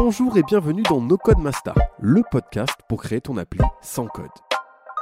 [0.00, 4.30] Bonjour et bienvenue dans No Code Master, le podcast pour créer ton appli sans code.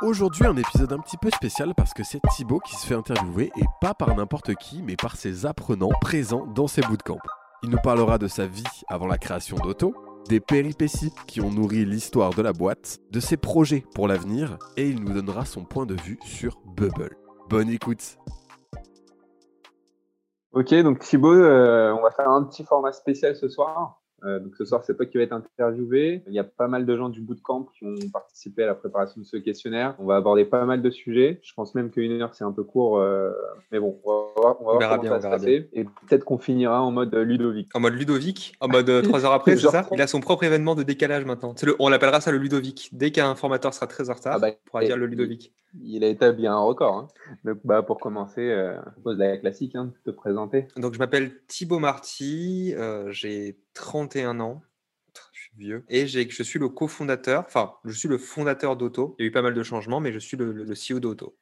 [0.00, 3.52] Aujourd'hui, un épisode un petit peu spécial parce que c'est Thibaut qui se fait interviewer
[3.58, 7.20] et pas par n'importe qui, mais par ses apprenants présents dans ses bootcamps.
[7.62, 9.94] Il nous parlera de sa vie avant la création d'Auto,
[10.30, 14.88] des péripéties qui ont nourri l'histoire de la boîte, de ses projets pour l'avenir et
[14.88, 17.18] il nous donnera son point de vue sur Bubble.
[17.50, 18.16] Bonne écoute
[20.52, 24.00] Ok, donc Thibaut, euh, on va faire un petit format spécial ce soir.
[24.24, 26.22] Euh, donc ce soir, c'est toi qui vas être interviewé.
[26.26, 29.20] Il y a pas mal de gens du bootcamp qui ont participé à la préparation
[29.20, 29.94] de ce questionnaire.
[29.98, 31.38] On va aborder pas mal de sujets.
[31.42, 32.98] Je pense même qu'une heure, c'est un peu court.
[32.98, 33.30] Euh,
[33.72, 36.90] mais bon, on va voir, on va bien, ça va Et peut-être qu'on finira en
[36.90, 37.68] mode Ludovic.
[37.74, 39.86] En mode Ludovic En mode euh, trois heures après, c'est ça?
[39.92, 41.54] Il a son propre événement de décalage maintenant.
[41.62, 42.88] Le, on l'appellera ça le Ludovic.
[42.92, 45.52] Dès qu'un formateur sera très en retard, ah bah, on pourra dire le Ludovic.
[45.84, 46.94] Il, a établi un record.
[46.94, 47.08] Hein.
[47.44, 48.48] Donc bah, pour commencer,
[48.96, 50.68] je pose la classique, hein, de te présenter.
[50.76, 52.74] Donc je m'appelle Thibaut Marty.
[53.10, 54.62] J'ai 31 ans.
[55.32, 55.84] Je suis vieux.
[55.88, 59.14] Et je suis le cofondateur, enfin, je suis le fondateur d'Auto.
[59.18, 61.36] Il y a eu pas mal de changements, mais je suis le, le CEO d'Auto.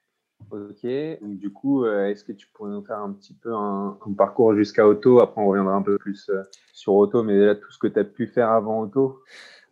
[0.51, 0.87] Ok,
[1.23, 4.55] donc du coup, euh, est-ce que tu pourrais nous faire un petit peu un, parcours
[4.55, 7.79] jusqu'à Auto Après, on reviendra un peu plus euh, sur Auto, mais là, tout ce
[7.79, 9.23] que tu as pu faire avant Auto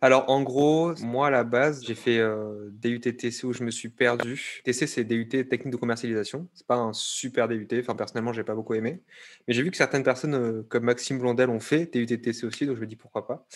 [0.03, 3.71] alors, en gros, moi, à la base, j'ai fait euh, DUT TC où je me
[3.71, 4.61] suis perdu.
[4.65, 6.49] TC, c'est DUT technique de commercialisation.
[6.53, 7.69] C'est pas un super DUT.
[7.79, 9.01] Enfin, personnellement, j'ai pas beaucoup aimé.
[9.47, 12.65] Mais j'ai vu que certaines personnes, euh, comme Maxime Blondel, ont fait DUT TC aussi.
[12.65, 13.47] Donc, je me dis pourquoi pas.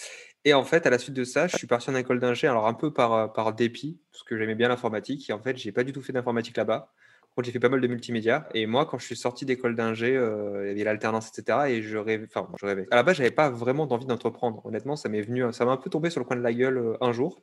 [0.46, 2.48] Et en fait, à la suite de ça, je suis parti en école d'ingé.
[2.48, 5.30] Alors, un peu par, euh, par dépit, parce que j'aimais bien l'informatique.
[5.30, 6.94] Et en fait, j'ai pas du tout fait d'informatique là-bas
[7.44, 8.48] j'ai fait pas mal de multimédia.
[8.54, 11.60] Et moi, quand je suis sorti d'école d'ingé, euh, il y avait l'alternance, etc.
[11.70, 12.28] Et je rêvais.
[12.30, 12.88] Enfin, je rêvais.
[12.92, 14.66] À la base, j'avais pas vraiment d'envie d'entreprendre.
[14.66, 16.78] Honnêtement, ça m'est venu, ça m'a un peu tombé sur le coin de la gueule
[16.78, 17.42] euh, un jour.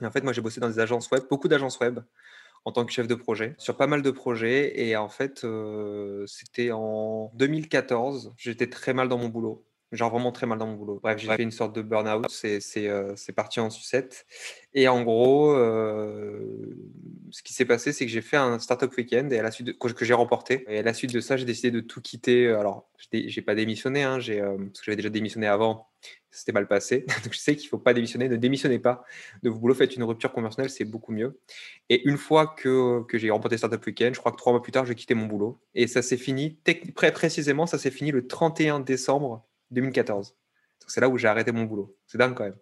[0.00, 2.00] Et en fait, moi, j'ai bossé dans des agences web, beaucoup d'agences web,
[2.64, 4.80] en tant que chef de projet, sur pas mal de projets.
[4.80, 8.34] Et en fait, euh, c'était en 2014.
[8.36, 11.00] J'étais très mal dans mon boulot genre vraiment très mal dans mon boulot.
[11.02, 14.26] Bref, j'ai fait une sorte de burn-out, c'est euh, parti en sucette.
[14.74, 16.76] Et en gros, euh,
[17.30, 19.68] ce qui s'est passé, c'est que j'ai fait un startup week-end et à la suite
[19.68, 20.64] de, que j'ai remporté.
[20.68, 22.48] Et à la suite de ça, j'ai décidé de tout quitter.
[22.48, 25.88] Alors, j'ai pas démissionné, hein, euh, parce que j'avais déjà démissionné avant.
[26.30, 27.06] C'était mal passé.
[27.24, 28.28] Donc, je sais qu'il faut pas démissionner.
[28.28, 29.04] Ne démissionnez pas
[29.44, 29.74] de vos boulot.
[29.74, 31.38] Faites une rupture conventionnelle, c'est beaucoup mieux.
[31.88, 34.72] Et une fois que, que j'ai remporté Startup Weekend, je crois que trois mois plus
[34.72, 35.60] tard, j'ai quitté mon boulot.
[35.76, 36.58] Et ça s'est fini,
[36.96, 40.36] très précisément, ça s'est fini le 31 décembre 2014.
[40.86, 41.96] C'est là où j'ai arrêté mon boulot.
[42.06, 42.58] C'est dingue quand même.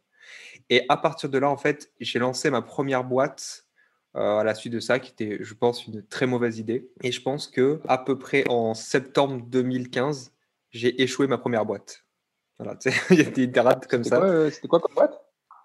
[0.71, 3.67] Et à partir de là, en fait, j'ai lancé ma première boîte
[4.17, 6.91] euh, à la suite de ça, qui était, je pense, une très mauvaise idée.
[7.03, 10.33] Et je pense que à peu près en septembre 2015,
[10.71, 12.05] j'ai échoué ma première boîte.
[12.59, 12.78] Voilà,
[13.11, 14.23] il y a des dates comme ça.
[14.23, 15.19] Euh, c'était quoi comme boîte?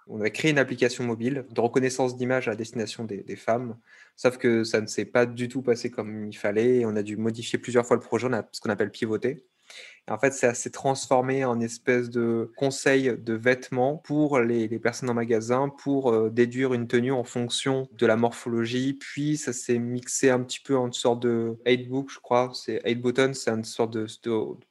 [0.10, 3.78] On avait créé une application mobile de reconnaissance d'image à destination des, des, femmes,
[4.16, 6.86] sauf que ça ne s'est pas du tout passé comme il fallait.
[6.86, 9.46] On a dû modifier plusieurs fois le projet, on a ce qu'on appelle pivoter
[10.10, 15.14] en fait, ça s'est transformé en espèce de conseil de vêtements pour les, personnes en
[15.14, 18.94] magasin pour euh, déduire une tenue en fonction de la morphologie.
[18.94, 22.52] Puis ça s'est mixé un petit peu en une sorte de 8book, je crois.
[22.54, 24.08] C'est 8 button, c'est une sorte de,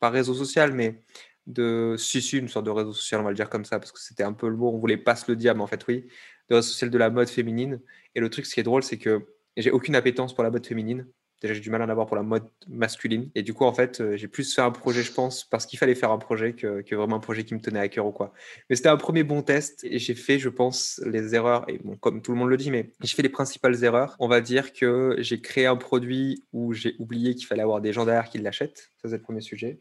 [0.00, 1.02] pas réseau social, mais
[1.46, 3.92] de si, si, une sorte de réseau social, on va le dire comme ça, parce
[3.92, 6.06] que c'était un peu le mot, on voulait pas se le mais en fait, oui,
[6.48, 7.80] de réseau social de la mode féminine.
[8.14, 9.26] Et le truc, ce qui est drôle, c'est que
[9.56, 11.06] j'ai aucune appétence pour la mode féminine.
[11.54, 13.30] J'ai du mal à en avoir pour la mode masculine.
[13.34, 15.78] Et du coup, en fait, euh, j'ai plus fait un projet, je pense, parce qu'il
[15.78, 18.32] fallait faire un projet que, vraiment un projet qui me tenait à cœur ou quoi.
[18.68, 21.64] Mais c'était un premier bon test et j'ai fait, je pense, les erreurs.
[21.68, 24.16] Et bon, comme tout le monde le dit, mais j'ai fait les principales erreurs.
[24.18, 27.92] On va dire que j'ai créé un produit où j'ai oublié qu'il fallait avoir des
[27.92, 28.90] gens derrière qui l'achètent.
[29.02, 29.80] Ça, c'est le premier sujet.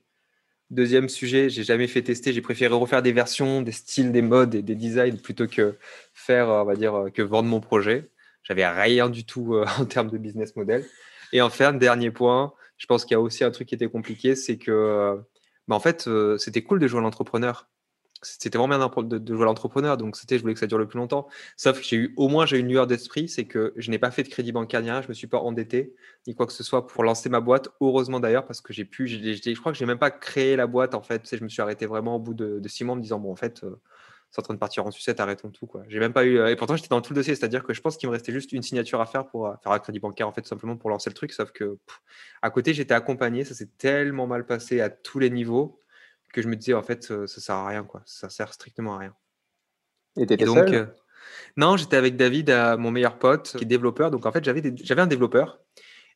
[0.72, 2.34] Deuxième sujet, j'ai jamais fait tester.
[2.34, 5.76] J'ai préféré refaire des versions, des styles, des modes et des designs plutôt que
[6.14, 8.10] faire, on va dire, que vendre mon projet.
[8.46, 10.86] J'avais rien du tout euh, en termes de business model.
[11.36, 14.38] Et enfin, dernier point, je pense qu'il y a aussi un truc qui était compliqué,
[14.38, 15.20] c'est que,
[15.68, 17.68] bah, en fait, euh, c'était cool de jouer à l'entrepreneur.
[18.22, 20.88] C'était vraiment bien de, jouer à l'entrepreneur, donc c'était, je voulais que ça dure le
[20.88, 21.28] plus longtemps.
[21.58, 24.00] Sauf que j'ai eu, au moins, j'ai eu une lueur d'esprit, c'est que je n'ai
[24.00, 25.94] pas fait de crédit bancaire rien, je me suis pas endetté
[26.26, 27.68] ni quoi que ce soit pour lancer ma boîte.
[27.82, 30.96] Heureusement d'ailleurs, parce que j'ai pu, je crois que j'ai même pas créé la boîte
[30.96, 31.36] en fait.
[31.36, 33.36] je me suis arrêté vraiment au bout de, six mois en me disant bon, en
[33.36, 33.76] fait, euh,
[34.36, 35.66] c'est en train de partir en sucette, arrêtons tout.
[35.66, 35.84] Quoi.
[35.88, 36.38] J'ai même pas eu.
[36.38, 38.34] Euh, et pourtant, j'étais dans tout le dossier, c'est-à-dire que je pense qu'il me restait
[38.34, 40.90] juste une signature à faire pour euh, faire un crédit bancaire, en fait, simplement pour
[40.90, 41.32] lancer le truc.
[41.32, 41.78] Sauf que
[42.42, 45.82] à côté, j'étais accompagné, ça s'est tellement mal passé à tous les niveaux
[46.34, 48.02] que je me disais, en fait, ça, ça sert à rien, quoi.
[48.06, 49.16] Ça sert strictement à rien.
[50.18, 50.94] Et t'étais donc, seul
[51.56, 54.12] Non, j'étais avec David, mon meilleur pote, qui est développeur.
[54.12, 55.62] Donc, en fait, j'avais, j'avais un développeur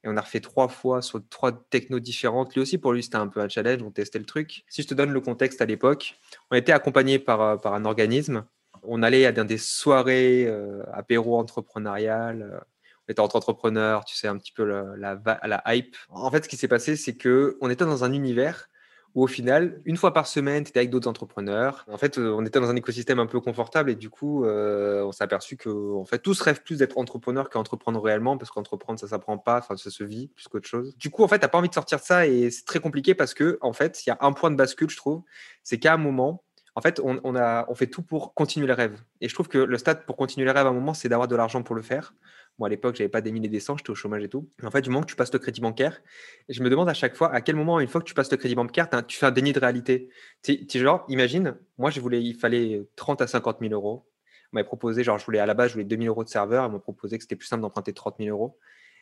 [0.04, 2.54] et on a refait trois fois sur trois technos différentes.
[2.56, 3.82] Lui aussi, pour lui, c'était un peu un challenge.
[3.84, 4.64] On testait le truc.
[4.70, 6.16] Si je te donne le contexte à l'époque,
[6.52, 8.46] on était accompagné par, euh, par un organisme.
[8.84, 12.44] On allait à des soirées euh, apéro entrepreneuriales.
[12.54, 12.60] Euh,
[13.08, 15.96] on était entre entrepreneurs, tu sais, un petit peu la, la, la hype.
[16.10, 18.70] En fait, ce qui s'est passé, c'est que on était dans un univers
[19.16, 21.86] où au final, une fois par semaine, tu étais avec d'autres entrepreneurs.
[21.90, 25.24] En fait, on était dans un écosystème un peu confortable et du coup, on s'est
[25.24, 29.38] aperçu que en fait, tous rêvent plus d'être entrepreneur qu'entreprendre réellement parce qu'entreprendre, ça s'apprend
[29.38, 30.96] pas, ça se vit plus qu'autre chose.
[30.98, 32.80] Du coup, en fait, tu n'as pas envie de sortir de ça et c'est très
[32.80, 35.24] compliqué parce que, en fait, il y a un point de bascule, je trouve,
[35.64, 36.44] c'est qu'à un moment,
[36.76, 39.00] en fait, on, fait tout pour continuer les rêves.
[39.22, 41.28] Et je trouve que le stade pour continuer les rêves à un moment, c'est d'avoir
[41.28, 42.14] de l'argent pour le faire.
[42.58, 44.50] Moi, à l'époque, j'avais pas des milliers des cents, j'étais au chômage et tout.
[44.60, 46.02] Mais en fait, du moment que tu passes le crédit bancaire,
[46.50, 48.38] je me demande à chaque fois à quel moment, une fois que tu passes le
[48.38, 50.10] crédit bancaire, tu fais un déni de réalité.
[50.44, 54.06] Tu, genre, imagine, moi, je voulais, il fallait 30 à 50 000 euros.
[54.52, 56.30] On m'avait proposé, genre, je voulais à la base, je voulais 2 000 euros de
[56.30, 56.66] serveur.
[56.66, 58.58] Ils m'ont proposé que c'était plus simple d'emprunter 30 000 euros.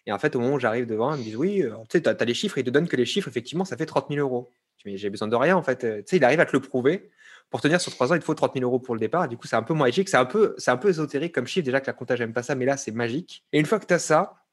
[0.06, 2.02] Et en fait, au moment où j'arrive devant, ils me disent Oui, euh, tu sais,
[2.02, 4.20] tu as, les chiffres, ils te donnent que les chiffres, effectivement, ça fait 30 000
[4.20, 4.50] euros.
[4.86, 5.80] Mais j'ai besoin de rien, en fait.
[6.06, 7.10] Tu sais, à te le prouver
[7.50, 9.28] pour tenir sur trois ans, il faut 30 000 euros pour le départ.
[9.28, 10.10] du coup, c'est un peu magique.
[10.10, 11.66] C'est un peu, c'est un peu ésotérique comme chiffre.
[11.66, 13.46] Déjà que la compta, j'aime pas ça, mais là, c'est magique.
[13.54, 14.44] Et une fois que tu as ça,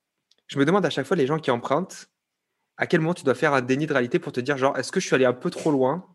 [0.46, 2.08] je me demande à chaque fois, les gens qui empruntent,
[2.76, 4.92] à quel moment tu dois faire un déni de réalité pour te dire, genre, est-ce
[4.92, 6.06] que je suis allé un peu trop loin?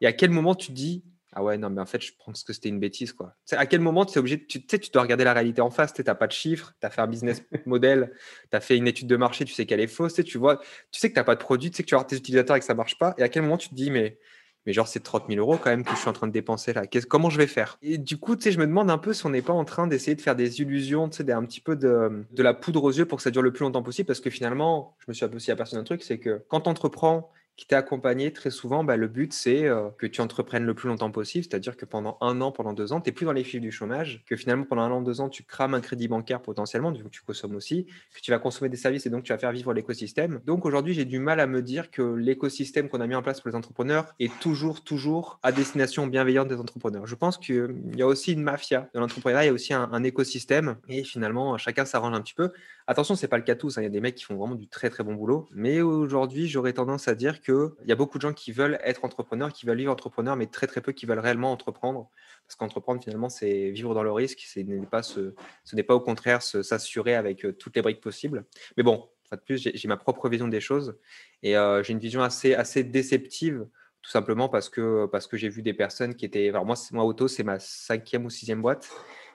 [0.00, 2.52] Et à quel moment tu dis, ah ouais, non, mais en fait, je pense que
[2.52, 3.34] c'était une bêtise, quoi.
[3.52, 5.94] À quel moment tu es obligé, tu sais, tu dois regarder la réalité en face,
[5.94, 8.12] tu n'as pas de chiffres, tu as fait un business model,
[8.50, 10.58] tu as fait une étude de marché, tu sais qu'elle est fausse, tu vois,
[10.90, 12.16] tu sais que tu n'as pas de produit, tu sais que tu vas avoir tes
[12.16, 13.14] utilisateurs et que ça marche pas.
[13.16, 14.18] Et à quel moment tu te dis, mais
[14.66, 16.72] mais genre, c'est 30 000 euros quand même que je suis en train de dépenser
[16.72, 16.82] là.
[17.08, 17.78] Comment je vais faire?
[17.82, 19.64] Et du coup, tu sais, je me demande un peu si on n'est pas en
[19.64, 22.84] train d'essayer de faire des illusions, tu sais, un petit peu de, de, la poudre
[22.84, 24.06] aux yeux pour que ça dure le plus longtemps possible.
[24.06, 27.30] Parce que finalement, je me suis aussi aperçu d'un truc, c'est que quand tu entreprends
[27.56, 30.88] qui t'est accompagné, très souvent, bah, le but, c'est euh, que tu entreprennes le plus
[30.88, 33.44] longtemps possible, c'est-à-dire que pendant un an, pendant deux ans, tu n'es plus dans les
[33.44, 36.40] chiffres du chômage, que finalement, pendant un an, deux ans, tu crames un crédit bancaire
[36.40, 39.38] potentiellement, donc tu consommes aussi, que tu vas consommer des services et donc tu vas
[39.38, 40.40] faire vivre l'écosystème.
[40.46, 43.40] Donc aujourd'hui, j'ai du mal à me dire que l'écosystème qu'on a mis en place
[43.40, 47.06] pour les entrepreneurs est toujours, toujours à destination bienveillante des entrepreneurs.
[47.06, 50.02] Je pense qu'il y a aussi une mafia dans l'entrepreneuriat, il y a aussi un,
[50.02, 52.50] écosystème et finalement, chacun s'arrange un petit peu.
[52.86, 53.78] Attention, c'est pas le cas tous.
[53.78, 53.82] Hein.
[53.82, 55.48] Il y a des mecs qui font vraiment du très très bon boulot.
[55.52, 59.04] Mais aujourd'hui, j'aurais tendance à dire qu'il y a beaucoup de gens qui veulent être
[59.04, 62.10] entrepreneurs, qui veulent vivre entrepreneur, mais très très peu qui veulent réellement entreprendre.
[62.46, 64.40] Parce qu'entreprendre, finalement, c'est vivre dans le risque.
[64.46, 65.32] Ce n'est pas, ce,
[65.72, 68.44] n'est pas au contraire s'assurer avec euh, toutes les briques possibles.
[68.76, 70.96] Mais bon, de plus, j'ai ma propre vision des choses.
[71.42, 73.66] Et euh, j'ai une vision assez, assez déceptive
[74.02, 76.48] tout simplement parce que, parce que j'ai vu des personnes qui étaient.
[76.48, 78.90] Alors, moi, moi Auto, c'est ma cinquième ou sixième boîte.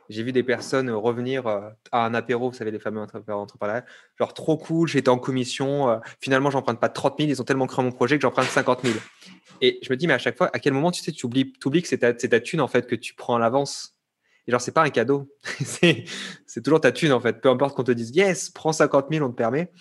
[0.09, 3.83] J'ai vu des personnes revenir euh, à un apéro, vous savez, les fameux entrepreneurs,
[4.17, 7.67] genre trop cool, j'étais en commission, euh, finalement, j'emprunte pas 30 000, ils ont tellement
[7.67, 8.95] cru à mon projet que j'emprunte 50 000.
[9.61, 11.53] Et je me dis, mais à chaque fois, à quel moment tu sais, tu oublies,
[11.65, 13.95] oublies que c'est ta, ta, thune en fait que tu prends à l'avance?
[14.47, 16.05] Et genre, c'est pas un cadeau, c'est
[16.63, 17.41] toujours ta thune en fait.
[17.41, 19.71] Peu importe qu'on te dise, yes, prends 50 000, on te permet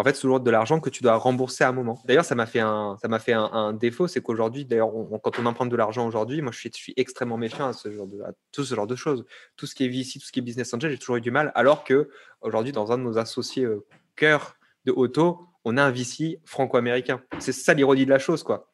[0.00, 2.00] en fait, c'est toujours de l'argent que tu dois rembourser à un moment.
[2.04, 4.90] D'ailleurs, ça m'a fait un, ça m'a fait un, défaut, c'est qu'aujourd'hui, d'ailleurs,
[5.22, 8.20] quand on emprunte de l'argent aujourd'hui, moi, je suis, extrêmement méfiant à, ce genre de,
[8.50, 9.24] tout ce genre de choses.
[9.56, 11.30] Tout ce qui est VC, tout ce qui est business angel, j'ai toujours eu du
[11.30, 11.52] mal.
[11.54, 12.10] Alors que
[12.40, 13.84] aujourd'hui, dans un de nos associés euh,
[14.16, 17.22] cœur de auto, on a un VC franco-américain.
[17.38, 18.72] C'est ça l'ironie de la chose, quoi.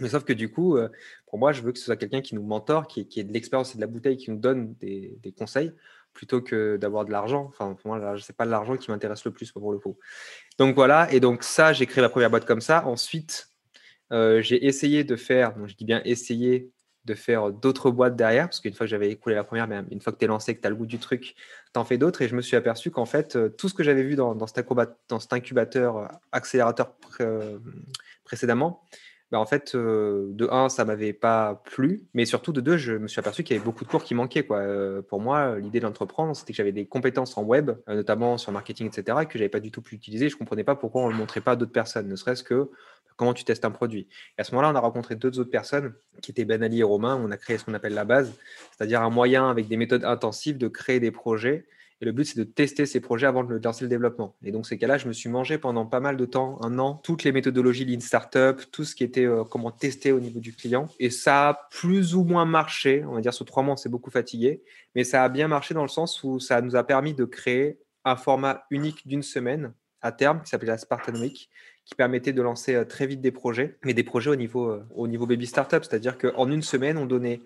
[0.00, 0.88] Mais sauf que du coup, euh,
[1.26, 3.32] pour moi, je veux que ce soit quelqu'un qui nous mentore, qui, qui ait de
[3.32, 5.72] l'expérience et de la bouteille, qui nous donne des, des conseils
[6.14, 7.46] plutôt que d'avoir de l'argent.
[7.48, 9.98] Enfin, pour moi, c'est pas l'argent qui m'intéresse le plus pour le coup.
[10.58, 12.86] Donc voilà, et donc ça, j'ai créé ma première boîte comme ça.
[12.86, 13.48] Ensuite,
[14.12, 16.70] euh, j'ai essayé de faire, donc je dis bien essayer
[17.04, 20.00] de faire d'autres boîtes derrière, parce qu'une fois que j'avais écoulé la première, mais une
[20.00, 21.34] fois que tu es lancé, que tu as le goût du truc,
[21.74, 22.22] tu en fais d'autres.
[22.22, 24.46] Et je me suis aperçu qu'en fait, euh, tout ce que j'avais vu dans, dans,
[24.46, 24.66] cet,
[25.08, 26.94] dans cet incubateur, euh, accélérateur
[28.24, 28.82] précédemment,
[29.34, 33.08] bah, en fait, de un, ça m'avait pas plu, mais surtout de deux, je me
[33.08, 34.44] suis aperçu qu'il y avait beaucoup de cours qui manquaient.
[34.44, 34.62] Quoi.
[35.08, 39.18] pour moi, l'idée d'entreprendre, c'était que j'avais des compétences en web, notamment sur marketing, etc.,
[39.28, 40.28] que j'avais pas du tout pu utiliser.
[40.28, 42.70] Je comprenais pas pourquoi on le montrait pas à d'autres personnes, ne serait-ce que
[43.16, 44.06] comment tu testes un produit.
[44.38, 46.82] Et à ce moment-là, on a rencontré deux autres personnes qui étaient Ben Ali et
[46.84, 47.20] Romain.
[47.20, 48.32] On a créé ce qu'on appelle la base,
[48.76, 51.66] c'est-à-dire un moyen avec des méthodes intensives de créer des projets
[52.00, 54.36] et le but, c'est de tester ces projets avant de lancer le développement.
[54.42, 57.00] Et donc, ces cas-là, je me suis mangé pendant pas mal de temps, un an,
[57.04, 60.52] toutes les méthodologies Lean Startup, tout ce qui était euh, comment tester au niveau du
[60.52, 60.88] client.
[60.98, 63.04] Et ça a plus ou moins marché.
[63.08, 64.62] On va dire, sur trois mois, on s'est beaucoup fatigué.
[64.96, 67.78] Mais ça a bien marché dans le sens où ça nous a permis de créer
[68.04, 69.72] un format unique d'une semaine
[70.02, 71.48] à terme qui s'appelait la Spartan Week
[71.86, 74.84] qui permettait de lancer euh, très vite des projets, mais des projets au niveau, euh,
[74.94, 77.40] au niveau baby startup, c'est-à-dire qu'en une semaine, on donnait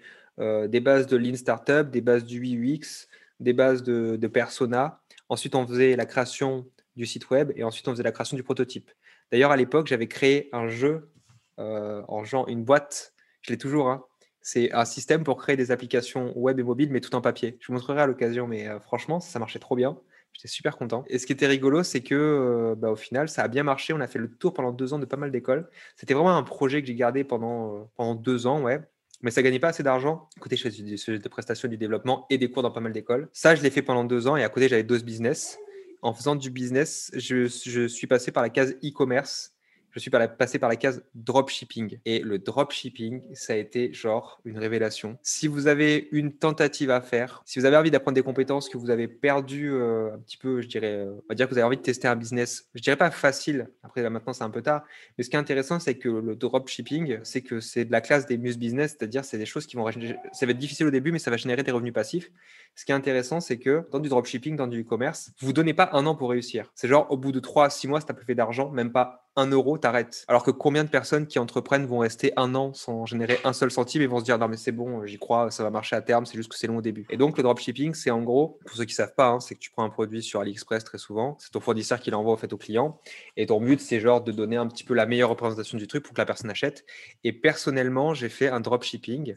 [0.69, 3.09] des bases de Lean Startup, des bases du UX,
[3.41, 5.01] des bases de, persona.
[5.29, 6.67] Ensuite, on faisait la création
[6.97, 8.91] du site web et ensuite, on faisait la création du prototype.
[9.31, 11.11] D'ailleurs, à l'époque, j'avais créé un jeu
[11.59, 13.15] euh, en genre une boîte.
[13.43, 13.89] Je l'ai toujours.
[13.89, 14.05] Hein.
[14.41, 17.59] C'est un système pour créer des applications web et mobile, mais tout en papier.
[17.61, 19.99] Je vous montrerai à l'occasion, mais euh, franchement, ça, marchait trop bien.
[20.33, 21.05] J'étais super content.
[21.09, 23.93] Et ce qui était rigolo, c'est que euh, bah, au final, ça a bien marché.
[23.93, 25.69] On a fait le tour pendant deux ans de pas mal d'écoles.
[25.97, 28.81] C'était vraiment un projet que j'ai gardé pendant, pendant deux ans, ouais
[29.21, 30.29] mais ça gagnait pas assez d'argent.
[30.41, 33.29] Côté, je faisais des prestations du développement et des cours dans pas mal d'écoles.
[33.33, 35.59] Ça, je l'ai fait pendant deux ans et à côté, j'avais deux business.
[36.01, 37.47] En faisant du business, je,
[37.89, 39.55] suis passé par la case e-commerce.
[39.99, 41.99] Je suis passé par la case dropshipping.
[42.05, 45.19] Et le dropshipping, ça a été genre une révélation.
[45.23, 48.79] Si vous avez une tentative à faire, si vous avez envie d'apprendre des compétences que
[48.79, 51.59] vous avez perdues euh, un petit peu, je dirais, euh, on va dire que vous
[51.59, 54.51] avez envie de tester un business, je dirais pas facile, après là, maintenant c'est un
[54.51, 54.85] peu tard,
[55.17, 58.27] mais ce qui est intéressant, c'est que le dropshipping, c'est que c'est de la classe
[58.27, 61.13] des muse business, c'est-à-dire c'est des choses qui vont, ça va être difficile au début,
[61.13, 62.31] mais ça va générer des revenus passifs.
[62.75, 65.91] Ce qui est intéressant, c'est que dans du dropshipping, dans du e-commerce, vous donnez pas
[65.93, 66.71] un an pour réussir.
[66.75, 68.93] C'est genre au bout de 3 à 6 mois, si tu peu fait d'argent, même
[68.93, 70.25] pas un euro, t'arrêtes.
[70.29, 73.71] Alors que combien de personnes qui entreprennent vont rester un an sans générer un seul
[73.71, 76.03] centime et vont se dire non mais c'est bon, j'y crois, ça va marcher à
[76.03, 77.07] terme, c'est juste que c'est long au début.
[77.11, 79.61] Et donc le dropshipping, c'est en gros, pour ceux qui savent pas, hein, c'est que
[79.61, 82.53] tu prends un produit sur AliExpress très souvent, c'est ton fournisseur qui l'envoie au fait
[82.53, 83.01] au client,
[83.37, 86.05] et ton but c'est genre de donner un petit peu la meilleure représentation du truc
[86.05, 86.85] pour que la personne achète.
[87.25, 89.35] Et personnellement, j'ai fait un dropshipping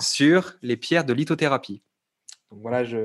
[0.00, 1.82] sur les pierres de lithothérapie.
[2.50, 2.98] Donc voilà, je.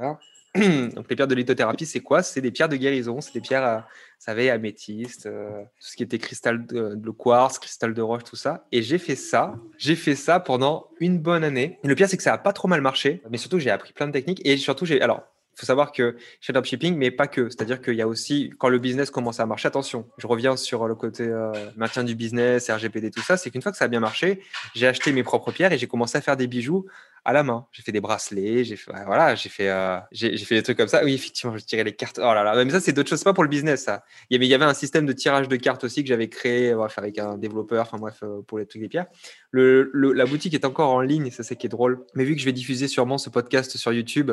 [0.00, 0.18] Hein.
[0.94, 2.22] Donc les pierres de lithothérapie, c'est quoi?
[2.22, 3.84] C'est des pierres de guérison, c'est des pierres, à, vous
[4.18, 8.66] savez, améthyste, euh, tout ce qui était cristal de, quartz, cristal de roche, tout ça.
[8.70, 11.78] Et j'ai fait ça, j'ai fait ça pendant une bonne année.
[11.82, 13.94] Et le pire, c'est que ça a pas trop mal marché, mais surtout j'ai appris
[13.94, 15.22] plein de techniques et surtout j'ai, alors
[15.54, 17.50] il faut savoir que chez dropshipping, mais pas que.
[17.50, 20.88] C'est-à-dire qu'il y a aussi, quand le business commence à marcher, attention, je reviens sur
[20.88, 23.88] le côté euh, maintien du business, RGPD, tout ça, c'est qu'une fois que ça a
[23.88, 24.40] bien marché,
[24.74, 26.86] j'ai acheté mes propres pierres et j'ai commencé à faire des bijoux
[27.24, 27.66] à la main.
[27.72, 30.88] J'ai fait des bracelets, j'ai fait, voilà, j'ai fait, euh, j'ai fait des trucs comme
[30.88, 31.04] ça.
[31.04, 32.18] Oui, effectivement, je tirais les cartes.
[32.18, 34.04] Oh là là, mais ça, c'est d'autres choses, pas pour le business, ça.
[34.30, 37.18] Il y avait, un système de tirage de cartes aussi que j'avais créé, bref, avec
[37.18, 39.06] un développeur, enfin bref, euh, pour les trucs des pierres.
[39.50, 42.04] Le, la boutique est encore en ligne, ça c'est qui est drôle.
[42.14, 44.32] Mais vu que je vais diffuser sûrement ce podcast sur YouTube,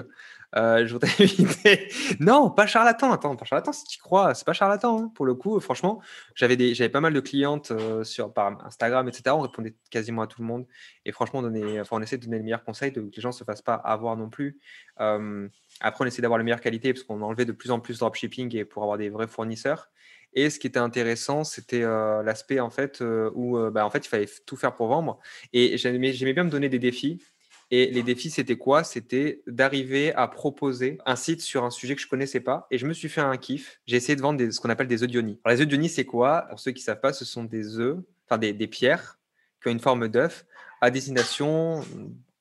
[0.55, 1.89] euh, je voudrais éviter.
[2.19, 3.11] non, pas charlatan.
[3.11, 4.33] Attends, pas charlatan si tu crois.
[4.33, 4.99] C'est pas charlatan.
[4.99, 5.11] Hein.
[5.15, 6.01] Pour le coup, franchement,
[6.35, 9.35] j'avais des, j'avais pas mal de clientes euh, sur par Instagram, etc.
[9.35, 10.65] On répondait quasiment à tout le monde.
[11.05, 13.31] Et franchement, on, donnait, enfin, essaie de donner le meilleur conseil, de que les gens
[13.31, 14.59] se fassent pas avoir non plus.
[14.97, 18.55] Après, on essaie d'avoir la meilleure qualité parce qu'on enlevait de plus en plus dropshipping
[18.55, 19.89] et pour avoir des vrais fournisseurs.
[20.33, 24.29] Et ce qui était intéressant, c'était l'aspect en fait où bah, en fait il fallait
[24.45, 25.19] tout faire pour vendre.
[25.53, 27.21] Et j'aimais, bien me donner des défis.
[27.71, 28.83] Et les défis, c'était quoi?
[28.83, 32.65] C'était d'arriver à proposer un site sur un sujet que je connaissais pas.
[32.71, 33.79] Et je me suis fait un kiff.
[33.85, 36.47] J'ai essayé de vendre ce qu'on appelle des œufs Alors, les œufs c'est quoi?
[36.49, 39.19] Pour ceux qui savent pas, ce sont des œufs, enfin des pierres
[39.61, 40.45] qui ont une forme d'œuf
[40.81, 41.83] à destination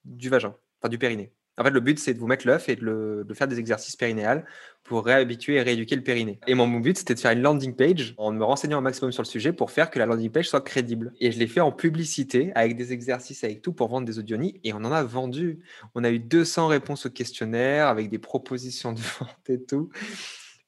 [0.05, 1.33] du vagin, enfin du périnée.
[1.59, 4.47] En fait, le but, c'est de vous mettre l'œuf et de, faire des exercices périnéales
[4.85, 6.39] pour réhabituer et rééduquer le périnée.
[6.47, 9.23] Et mon but, c'était de faire une landing page en me renseignant un maximum sur
[9.23, 11.13] le sujet pour faire que la landing page soit crédible.
[11.21, 14.61] Et je l'ai fait en publicité avec des exercices, avec tout pour vendre des audionies
[14.63, 15.59] et on en a vendu.
[15.97, 19.91] On a eu 200 réponses au questionnaire avec des propositions de vente et tout.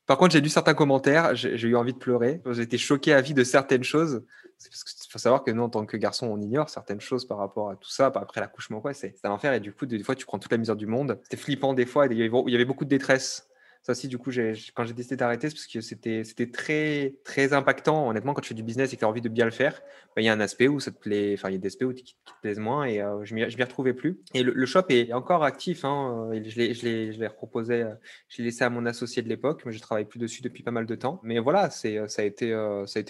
[0.07, 2.41] Par contre, j'ai lu certains commentaires, j'ai eu envie de pleurer.
[2.51, 4.25] J'ai été choqué à vie de certaines choses.
[4.69, 7.38] Parce qu'il faut savoir que nous, en tant que garçon, on ignore certaines choses par
[7.38, 8.12] rapport à tout ça.
[8.14, 9.55] Après l'accouchement, quoi, c'est un enfer.
[9.55, 11.19] Et du coup, des fois, tu prends toute la misère du monde.
[11.25, 12.07] C'était flippant des fois.
[12.07, 13.50] il y avait beaucoup de détresse.
[13.83, 14.31] Ça aussi, du coup,
[14.75, 18.09] quand j'ai décidé d'arrêter, c'est parce que c'était, très, très impactant.
[18.09, 19.81] Honnêtement, quand tu fais du business et que tu as envie de bien le faire,
[20.15, 21.69] bah, il y a un aspect où ça te plaît, enfin, il y a des
[21.69, 24.21] aspects où qui, te plaisent moins et euh, je ne m'y retrouvais plus.
[24.35, 25.85] Et le, shop est encore actif.
[25.87, 27.95] Hein, euh, je, l'ai, je, je l'ai euh,
[28.29, 30.73] je l'ai laissé à mon associé de l'époque, mais je travaille plus dessus depuis pas
[30.73, 31.21] mal de temps.
[31.23, 32.53] Mais voilà, ça, a été,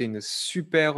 [0.04, 0.94] une super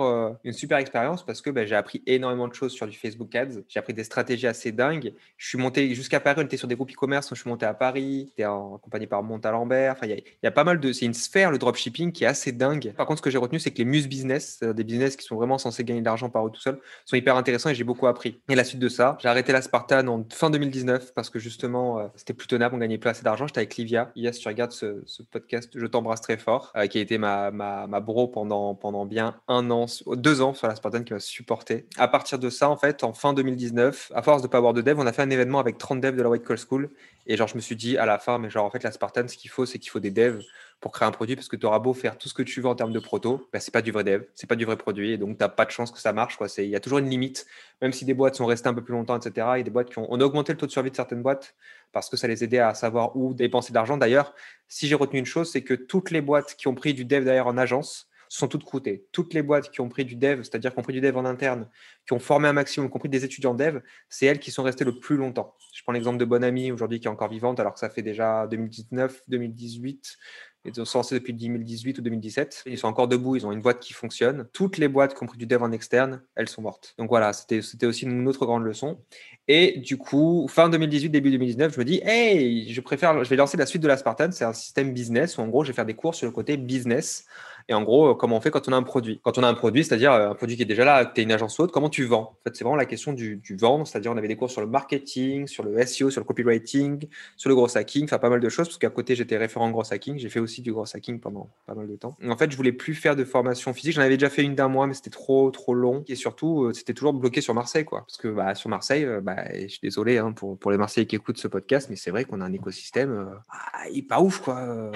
[0.79, 3.62] expérience parce que bah, j'ai appris énormément de choses sur du Facebook Ads.
[3.69, 5.14] J'ai appris des stratégies assez dingues.
[5.38, 7.75] Je suis monté jusqu'à Paris, on était sur des groupes e-commerce, je suis monté à
[7.75, 10.92] Paris, j'étais accompagné par Montalent Enfin, il y, a pas mal de.
[10.92, 12.92] C'est une sphère, le dropshipping, qui est assez dingue.
[12.97, 15.37] Par contre, ce que j'ai retenu, c'est que les muse business, des business qui sont
[15.37, 18.07] vraiment censés gagner de l'argent par eux tout seuls, sont hyper intéressants et j'ai beaucoup
[18.07, 18.40] appris.
[18.49, 21.99] Et la suite de ça, j'ai arrêté la Spartan en fin 2019 parce que justement,
[21.99, 23.47] euh, c'était plus tenable, on gagnait plus assez d'argent.
[23.47, 24.11] J'étais avec Livia.
[24.16, 27.87] Yes, tu regardes ce, podcast, je t'embrasse très fort, euh, qui a été ma, ma,
[27.87, 31.87] ma, bro pendant, pendant bien un an, deux ans sur la Spartan qui m'a supporté.
[31.97, 34.83] À partir de ça, en fait, en fin 2019, à force de pas avoir de
[34.83, 36.90] dev, on a fait un événement avec 30 devs de la White Call School
[37.26, 39.29] et genre, je me suis dit à la fin, mais genre, en fait, la Spartan,
[39.29, 40.43] ce qu'il faut, c'est qu'il faut des devs
[40.83, 42.67] pour créer un produit parce que tu auras beau faire tout ce que tu veux
[42.67, 45.12] en termes de proto, bah, c'est pas du vrai dev, c'est pas du vrai produit
[45.12, 46.38] et donc tu n'as pas de chance que ça marche.
[46.59, 47.47] Il y a toujours une limite,
[47.81, 49.47] même si des boîtes sont restées un peu plus longtemps, etc.
[49.47, 51.55] A des boîtes qui ont, augmenté le taux de survie de certaines boîtes
[51.93, 53.97] parce que ça les aidait à savoir où dépenser de l'argent.
[53.97, 54.35] D'ailleurs,
[54.67, 57.25] si j'ai retenu une chose, c'est que toutes les boîtes qui ont pris du dev
[57.25, 59.07] d'ailleurs en agence, sont toutes coûtées.
[59.12, 61.25] Toutes les boîtes qui ont pris du dev, c'est-à-dire qui ont pris du dev en
[61.25, 61.69] interne,
[62.07, 64.62] qui ont formé un maximum, qui ont pris des étudiants dev, c'est elles qui sont
[64.62, 65.55] restées le plus longtemps.
[65.75, 68.03] Je prends l'exemple de Bonne Amie aujourd'hui qui est encore vivante alors que ça fait
[68.03, 70.17] déjà 2019, 2018,
[70.65, 72.62] ils ont lancé depuis 2018 ou 2017.
[72.67, 74.47] Ils sont encore debout, ils ont une boîte qui fonctionne.
[74.53, 76.95] Toutes les boîtes qui ont pris du dev en externe, elles sont mortes.
[76.99, 79.01] Donc voilà, c'était aussi une autre grande leçon.
[79.49, 83.37] Et du coup, fin 2018, début 2019, je me dis, hey, je préfère, je vais
[83.37, 84.31] lancer la suite de la Spartan.
[84.31, 86.57] C'est un système business où en gros, je vais faire des cours sur le côté
[86.57, 87.27] business
[87.69, 89.21] Et en gros, comment on fait quand on a un produit?
[89.23, 91.33] Quand on a un produit, c'est-à-dire un produit qui est déjà là, tu es une
[91.33, 92.37] agence ou autre, comment tu vends?
[92.40, 94.66] En fait, c'est vraiment la question du, vendre, c'est-à-dire on avait des cours sur le
[94.66, 98.49] marketing, sur le SEO, sur le copywriting, sur le gros hacking, enfin pas mal de
[98.49, 101.50] choses, parce qu'à côté, j'étais référent gros hacking, j'ai fait aussi du gros hacking pendant
[101.66, 102.16] pas mal de temps.
[102.26, 104.69] En fait, je voulais plus faire de formation physique, j'en avais déjà fait une d'un
[104.69, 106.04] mois, mais c'était trop, trop long.
[106.09, 108.00] Et surtout, euh, c'était toujours bloqué sur Marseille, quoi.
[108.00, 111.16] Parce que bah, sur Marseille, euh, bah, je suis désolé hein, pour, les Marseillais qui
[111.16, 114.90] écoutent ce podcast, mais c'est vrai qu'on a un écosystème euh, ah, pas ouf, quoi.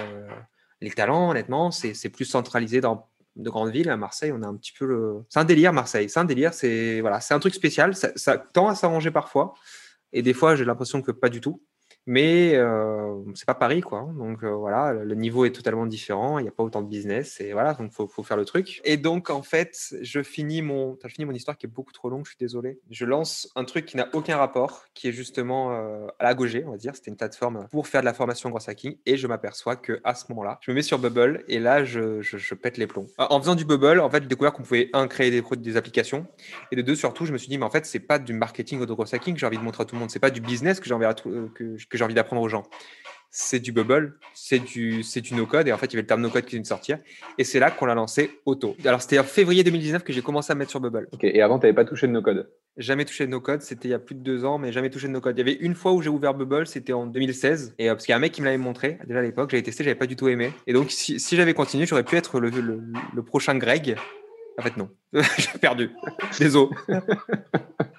[0.80, 3.90] Les talents, honnêtement, c'est plus centralisé dans de grandes villes.
[3.90, 5.24] À Marseille, on a un petit peu le.
[5.28, 6.08] C'est un délire, Marseille.
[6.08, 6.54] C'est un délire.
[6.54, 7.94] C'est voilà, un truc spécial.
[7.94, 9.54] Ça tend à s'arranger parfois,
[10.12, 11.62] et des fois, j'ai l'impression que pas du tout
[12.06, 14.08] mais euh, c'est pas Paris quoi.
[14.16, 16.38] Donc euh, voilà, le niveau est totalement différent.
[16.38, 18.80] Il n'y a pas autant de business et voilà, donc faut, faut faire le truc.
[18.84, 22.08] Et donc en fait, je finis mon, as fini mon histoire qui est beaucoup trop
[22.08, 22.24] longue.
[22.24, 22.78] Je suis désolé.
[22.90, 26.64] Je lance un truc qui n'a aucun rapport, qui est justement euh, à la Gogé,
[26.64, 26.94] on va dire.
[26.94, 30.14] C'était une plateforme pour faire de la formation grâce hacking et je m'aperçois que à
[30.14, 33.08] ce moment-là, je me mets sur Bubble et là je, je, je pète les plombs.
[33.18, 36.26] En faisant du Bubble, en fait, j'ai découvert qu'on pouvait un créer des, des applications
[36.70, 38.80] et de deux surtout, je me suis dit mais en fait c'est pas du marketing
[38.80, 40.10] ou de gros hacking que j'ai envie de montrer à tout le monde.
[40.10, 41.06] C'est pas du business que j'ai envie,
[41.54, 42.64] que, que j'ai envie d'apprendre aux gens.
[43.30, 45.68] C'est du bubble, c'est du, c'est du no-code.
[45.68, 46.98] Et en fait, il y avait le terme no-code qui vient de sortir.
[47.36, 48.76] Et c'est là qu'on l'a lancé auto.
[48.84, 51.08] Alors, c'était en février 2019 que j'ai commencé à mettre sur Bubble.
[51.12, 52.48] Ok, et avant, tu n'avais pas touché de no-code?
[52.78, 53.60] Jamais touché de no-code.
[53.60, 55.36] C'était il y a plus de deux ans, mais jamais touché de no-code.
[55.36, 57.74] Il y avait une fois où j'ai ouvert Bubble, c'était en 2016.
[57.78, 59.50] Et euh, parce qu'il y a un mec qui me l'avait montré déjà à l'époque.
[59.50, 60.52] J'avais testé, j'avais pas du tout aimé.
[60.66, 63.96] Et donc, si, j'avais continué, j'aurais pu être le, le, prochain Greg.
[64.58, 64.88] En fait, non.
[65.12, 65.90] j'ai perdu.
[66.38, 66.70] Désolé.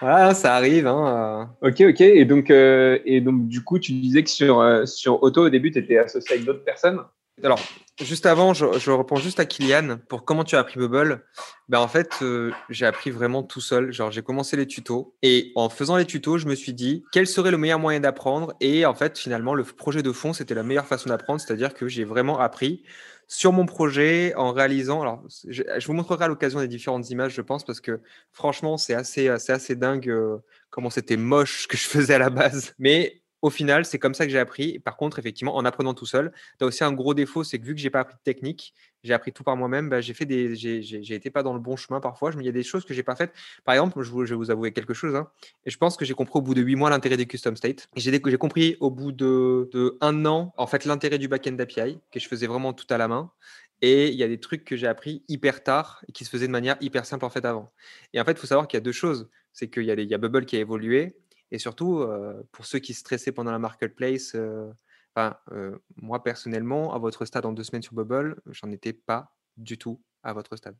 [0.00, 0.86] Voilà, ça arrive.
[0.86, 1.48] Hein.
[1.62, 1.68] Euh.
[1.68, 2.00] Ok, ok.
[2.00, 5.50] Et donc, euh, et donc, du coup, tu disais que sur, euh, sur Auto, au
[5.50, 7.00] début, tu étais associé avec d'autres personnes?
[7.44, 7.60] Alors,
[8.00, 11.22] juste avant, je, je, réponds juste à Kylian pour comment tu as appris Bubble.
[11.68, 12.24] Ben, en fait,
[12.70, 13.92] j'ai appris vraiment tout seul.
[13.92, 17.26] Genre, j'ai commencé les tutos et en faisant les tutos, je me suis dit quel
[17.26, 18.54] serait le meilleur moyen d'apprendre.
[18.60, 21.38] Et en fait, finalement, le projet de fond, c'était la meilleure façon d'apprendre.
[21.38, 22.84] C'est-à-dire que j'ai vraiment appris
[23.28, 25.02] sur mon projet en réalisant.
[25.02, 28.00] Alors, je, vous montrerai à l'occasion des différentes images, je pense, parce que
[28.32, 30.38] franchement, c'est assez, assez dingue euh,
[30.70, 32.74] comment c'était moche ce que je faisais à la base.
[32.78, 34.78] Mais au final, c'est comme ça que j'ai appris.
[34.78, 37.64] Par contre, effectivement, en apprenant tout seul, tu as aussi un gros défaut, c'est que
[37.64, 38.74] vu que j'ai pas appris de technique,
[39.04, 41.76] j'ai appris tout par moi-même, bah, j'ai fait des, j'ai été pas dans le bon
[41.76, 42.30] chemin parfois.
[42.30, 43.32] Je me, il y a des choses que j'ai pas faites.
[43.64, 45.14] Par exemple, je, vais vous avouer quelque chose.
[45.14, 45.28] Hein,
[45.64, 47.88] et je pense que j'ai compris au bout de huit mois l'intérêt des custom state.
[47.94, 52.28] J'ai compris au bout de, un an, en fait, l'intérêt du backend API que je
[52.28, 53.30] faisais vraiment tout à la main.
[53.82, 56.46] Et il y a des trucs que j'ai appris hyper tard et qui se faisaient
[56.46, 57.70] de manière hyper simple en fait avant.
[58.14, 59.28] Et en fait, il faut savoir qu'il y a deux choses.
[59.52, 61.16] C'est qu'il y, y, a Bubble qui a évolué
[61.50, 62.06] et surtout,
[62.52, 64.36] pour ceux qui stressaient pendant la marketplace,
[65.96, 70.02] moi personnellement, à votre stade en deux semaines sur Bubble, j'en étais pas du tout
[70.22, 70.76] à votre stade.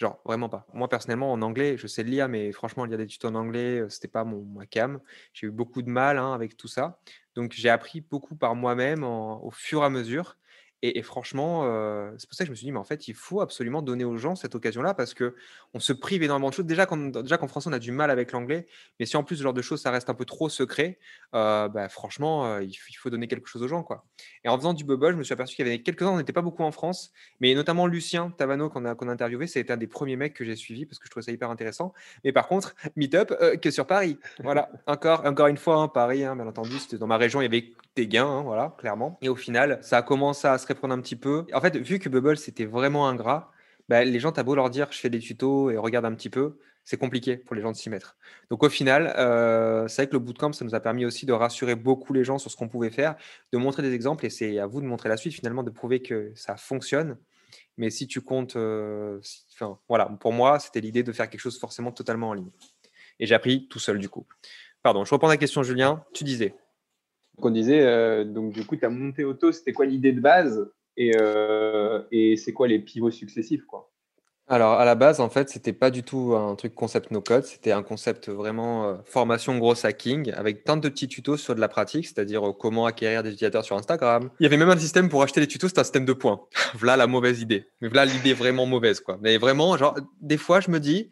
[0.00, 0.66] Genre, vraiment pas.
[0.72, 4.08] Moi, personnellement, en anglais, je sais lire, mais franchement, a des tutos en anglais, c'était
[4.08, 5.00] pas mon, ma cam.
[5.34, 7.00] J'ai eu beaucoup de mal hein, avec tout ça.
[7.34, 10.38] Donc, j'ai appris beaucoup par moi-même au fur et à mesure.
[10.82, 13.14] Et, franchement, euh, c'est pour ça que je me suis dit, mais en fait, il
[13.14, 15.34] faut absolument donner aux gens cette occasion-là parce que
[15.74, 16.64] on se prive énormément de choses.
[16.64, 18.66] Déjà qu'en, déjà qu'en français, on a du mal avec l'anglais,
[18.98, 20.98] mais si en plus ce genre de choses, ça reste un peu trop secret,
[21.34, 23.82] euh, bah, franchement, euh, il, faut donner quelque chose aux gens.
[23.82, 24.06] Quoi.
[24.42, 26.32] Et en faisant du bubble, je me suis aperçu qu'il y avait quelques-uns, on n'était
[26.32, 29.76] pas beaucoup en France, mais notamment Lucien Tavano qu'on a, qu'on a interviewé, c'était un
[29.76, 31.92] des premiers mecs que j'ai suivi parce que je trouvais ça hyper intéressant.
[32.24, 34.18] Mais par contre, Meetup, que sur Paris.
[34.42, 37.44] Voilà, encore, encore une fois, hein, Paris, hein, bien entendu, c'était dans ma région, il
[37.44, 37.72] y avait
[38.06, 39.18] gains, hein, voilà, clairement.
[39.22, 41.46] Et au final, ça a commencé à se répondre un petit peu.
[41.52, 43.52] En fait, vu que Bubble, c'était vraiment ingrat,
[43.88, 46.30] bah, les gens, t'as beau leur dire je fais des tutos et regarde un petit
[46.30, 48.16] peu, c'est compliqué pour les gens de s'y mettre.
[48.50, 51.32] Donc au final, euh, c'est vrai que le bootcamp, ça nous a permis aussi de
[51.32, 53.16] rassurer beaucoup les gens sur ce qu'on pouvait faire,
[53.52, 56.02] de montrer des exemples, et c'est à vous de montrer la suite, finalement, de prouver
[56.02, 57.16] que ça fonctionne.
[57.76, 59.20] Mais si tu comptes, euh,
[59.88, 62.50] voilà, pour moi, c'était l'idée de faire quelque chose forcément totalement en ligne.
[63.18, 64.26] Et j'ai appris tout seul, du coup.
[64.82, 66.04] Pardon, je reprends la question, Julien.
[66.14, 66.54] Tu disais
[67.44, 70.70] on disait, euh, donc du coup, tu as monté Auto, c'était quoi l'idée de base
[70.96, 73.90] et, euh, et c'est quoi les pivots successifs quoi?
[74.52, 77.70] Alors, à la base, en fait, c'était pas du tout un truc concept no-code, c'était
[77.70, 81.68] un concept vraiment euh, formation gros hacking avec plein de petits tutos sur de la
[81.68, 84.28] pratique, c'est-à-dire comment acquérir des utilisateurs sur Instagram.
[84.40, 86.40] Il y avait même un système pour acheter les tutos, c'était un système de points.
[86.74, 87.68] voilà la mauvaise idée.
[87.80, 89.20] Mais voilà l'idée vraiment mauvaise, quoi.
[89.22, 91.10] Mais vraiment, genre, des fois, je me dis,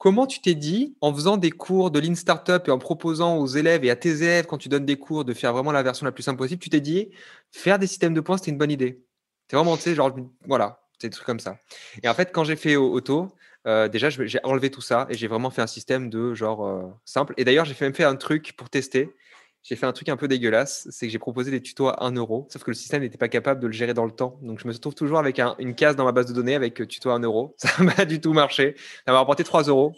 [0.00, 3.46] Comment tu t'es dit, en faisant des cours de Lean Startup et en proposant aux
[3.46, 6.06] élèves et à tes élèves, quand tu donnes des cours, de faire vraiment la version
[6.06, 7.10] la plus simple possible, tu t'es dit,
[7.52, 9.04] faire des systèmes de points, c'était une bonne idée.
[9.50, 11.58] C'est vraiment, tu sais, genre, voilà, c'est des trucs comme ça.
[12.02, 13.28] Et en fait, quand j'ai fait auto,
[13.66, 16.86] euh, déjà, j'ai enlevé tout ça et j'ai vraiment fait un système de genre euh,
[17.04, 17.34] simple.
[17.36, 19.14] Et d'ailleurs, j'ai même fait un truc pour tester
[19.62, 22.12] j'ai fait un truc un peu dégueulasse, c'est que j'ai proposé des tutos à 1
[22.12, 24.38] euro, sauf que le système n'était pas capable de le gérer dans le temps.
[24.42, 26.86] Donc je me retrouve toujours avec une case dans ma base de données avec euh,
[26.86, 27.54] tuto à 1 euro.
[27.58, 28.74] Ça m'a pas du tout marché.
[29.06, 29.94] Ça m'a rapporté 3 euros.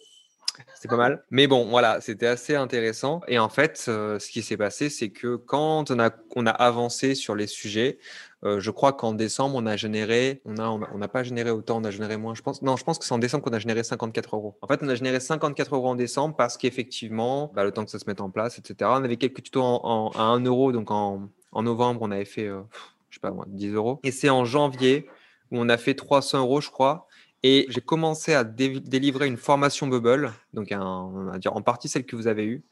[0.75, 1.25] C'est pas mal.
[1.31, 3.22] Mais bon, voilà, c'était assez intéressant.
[3.27, 7.35] Et en fait, euh, ce qui s'est passé, c'est que quand on a avancé sur
[7.35, 7.98] les sujets,
[8.45, 10.55] Euh, je crois qu'en décembre, on a généré, on
[10.99, 12.35] n'a pas généré autant, on a généré moins.
[12.35, 14.59] Je pense, non, je pense que c'est en décembre qu'on a généré 54 euros.
[14.63, 17.91] En fait, on a généré 54 euros en décembre parce qu'effectivement, bah, le temps que
[17.91, 18.91] ça se mette en place, etc.
[18.95, 22.63] On avait quelques tutos à 1 euro, donc en, novembre, on avait fait, euh,
[23.11, 24.01] je sais pas moi, 10 euros.
[24.03, 25.07] Et c'est en janvier
[25.53, 27.07] où on a fait 300 euros, je crois.
[27.45, 32.07] Et j'ai commencé à délivrer une formation Bubble, donc on va dire en partie celle
[32.07, 32.63] que vous avez eue,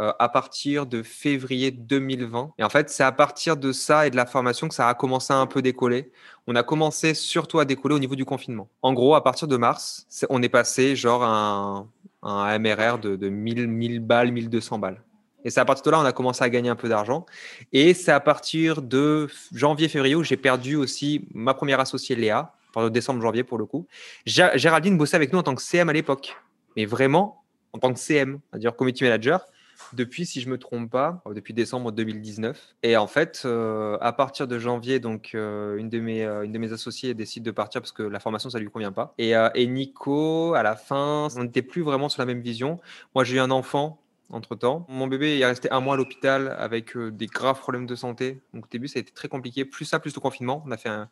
[0.00, 2.54] euh, à partir de février 2020.
[2.58, 4.94] Et en fait, c'est à partir de ça et de la formation que ça a
[4.94, 6.10] commencé à un peu décoller.
[6.46, 8.68] On a commencé surtout à décoller au niveau du confinement.
[8.82, 11.86] En gros, à partir de mars, on est passé genre à
[12.22, 15.00] un, MRR de, de 1000, 1000 balles, 1200 balles.
[15.44, 17.24] Et c'est à partir de là on a commencé à gagner un peu d'argent.
[17.72, 22.88] Et c'est à partir de janvier-février où j'ai perdu aussi ma première associée Léa, pendant
[22.90, 23.86] décembre-janvier pour le coup.
[24.26, 26.36] Géraldine bossait avec nous en tant que CM à l'époque,
[26.76, 29.44] mais vraiment en tant que CM, c'est-à-dire committee manager
[29.92, 32.74] depuis, si je me trompe pas, depuis décembre 2019.
[32.82, 36.52] Et en fait, euh, à partir de janvier, donc euh, une, de mes, euh, une
[36.52, 39.14] de mes associées décide de partir parce que la formation, ça lui convient pas.
[39.18, 42.80] Et, et Nico, à la fin, on n'était plus vraiment sur la même vision.
[43.14, 44.86] Moi, j'ai eu un enfant entre temps.
[44.88, 48.40] Mon bébé est resté un mois à l'hôpital avec des graves problèmes de santé.
[48.52, 49.64] Donc au début, ça a été très compliqué.
[49.64, 50.62] Plus ça, plus le confinement.
[50.66, 51.08] On a fait un,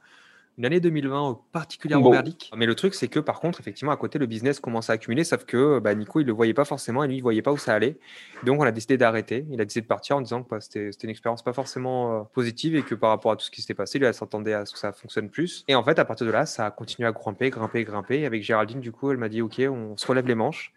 [0.58, 2.50] une année 2020 particulièrement merdique.
[2.56, 5.24] Mais le truc, c'est que par contre, effectivement, à côté, le business commence à accumuler,
[5.24, 7.56] sauf que bah, Nico, il le voyait pas forcément et lui, il voyait pas où
[7.56, 7.96] ça allait.
[8.44, 9.46] Donc, on a décidé d'arrêter.
[9.50, 12.22] Il a décidé de partir en disant que bah, c'était une expérience pas forcément euh,
[12.34, 14.66] positive et que par rapport à tout ce qui s'était passé, lui, elle s'attendait à
[14.66, 15.64] ce que ça fonctionne plus.
[15.68, 18.20] Et en fait, à partir de là, ça a continué à grimper, grimper, grimper.
[18.20, 20.72] Et avec Géraldine, du coup, elle m'a dit, OK, on se relève les manches.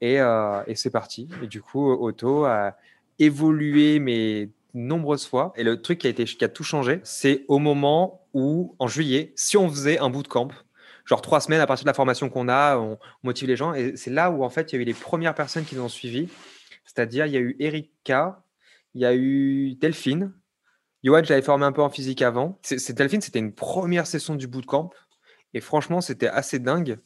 [0.00, 1.28] Et, euh, et c'est parti.
[1.42, 2.76] Et du coup, Otto a
[3.18, 5.52] évolué, mais nombreuses fois.
[5.56, 8.86] Et le truc qui a, été, qui a tout changé, c'est au moment où, en
[8.86, 10.48] juillet, si on faisait un bootcamp,
[11.04, 13.74] genre trois semaines à partir de la formation qu'on a, on motive les gens.
[13.74, 15.82] Et c'est là où, en fait, il y a eu les premières personnes qui nous
[15.82, 16.28] ont suivis.
[16.84, 18.44] C'est-à-dire, il y a eu Erika,
[18.94, 20.32] il y a eu Delphine.
[21.02, 22.58] Johan, j'avais formé un peu en physique avant.
[22.62, 24.90] C'est Delphine, c'était une première session du bootcamp.
[25.54, 26.98] Et franchement, c'était assez dingue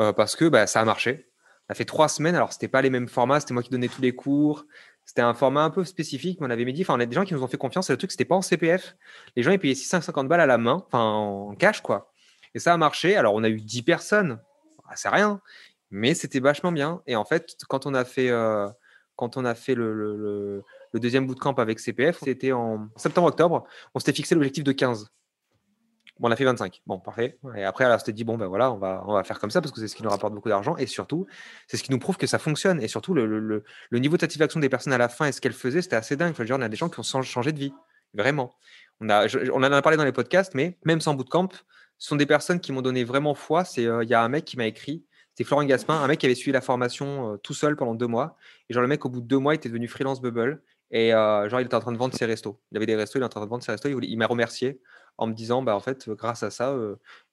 [0.00, 1.28] euh, parce que bah, ça a marché.
[1.68, 2.34] Ça fait trois semaines.
[2.34, 3.40] Alors, c'était pas les mêmes formats.
[3.40, 4.66] C'était moi qui donnais tous les cours.
[5.12, 7.26] C'était un format un peu spécifique, mais on avait dit, enfin, on a des gens
[7.26, 7.90] qui nous ont fait confiance.
[7.90, 8.96] Et le truc, c'était pas en CPF.
[9.36, 12.10] Les gens, ils payaient 650 balles à la main, enfin, en cash, quoi.
[12.54, 13.14] Et ça a marché.
[13.14, 14.40] Alors, on a eu 10 personnes.
[14.88, 15.42] Ah, c'est rien.
[15.90, 17.02] Mais c'était vachement bien.
[17.06, 18.66] Et en fait, quand on a fait, euh,
[19.14, 23.66] quand on a fait le, le, le deuxième bootcamp avec CPF, c'était en septembre-octobre.
[23.94, 25.12] On s'était fixé l'objectif de 15
[26.28, 26.82] on a fait 25.
[26.86, 27.38] Bon, parfait.
[27.56, 29.50] Et après, alors, on s'était dit, bon, ben voilà, on va, on va faire comme
[29.50, 30.76] ça parce que c'est ce qui nous rapporte beaucoup d'argent.
[30.76, 31.26] Et surtout,
[31.66, 32.80] c'est ce qui nous prouve que ça fonctionne.
[32.80, 35.40] Et surtout, le, le, le niveau de satisfaction des personnes à la fin et ce
[35.40, 36.34] qu'elles faisaient, c'était assez dingue.
[36.40, 37.72] Dire, on a des gens qui ont changé de vie.
[38.14, 38.54] Vraiment.
[39.00, 41.48] On, a, on en a parlé dans les podcasts, mais même sans bootcamp,
[41.98, 43.64] ce sont des personnes qui m'ont donné vraiment foi.
[43.64, 46.20] C'est, euh, il y a un mec qui m'a écrit, c'était Florent Gaspin, un mec
[46.20, 48.36] qui avait suivi la formation euh, tout seul pendant deux mois.
[48.68, 50.62] Et genre, le mec, au bout de deux mois, il était devenu freelance Bubble.
[50.90, 52.60] Et euh, genre, il était en train de vendre ses restos.
[52.70, 53.88] Il avait des restos, il était en train de vendre ses restos.
[53.88, 54.80] Il, il m'a remercié
[55.18, 56.76] en me disant, bah, en fait, grâce à ça,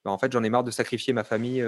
[0.04, 1.66] bah, en fait, j'en ai marre de sacrifier ma famille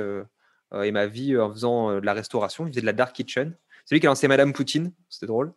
[0.73, 2.65] et ma vie en faisant de la restauration.
[2.65, 3.55] Il faisait de la dark kitchen.
[3.85, 5.53] C'est lui qui a lancé Madame Poutine, c'était drôle.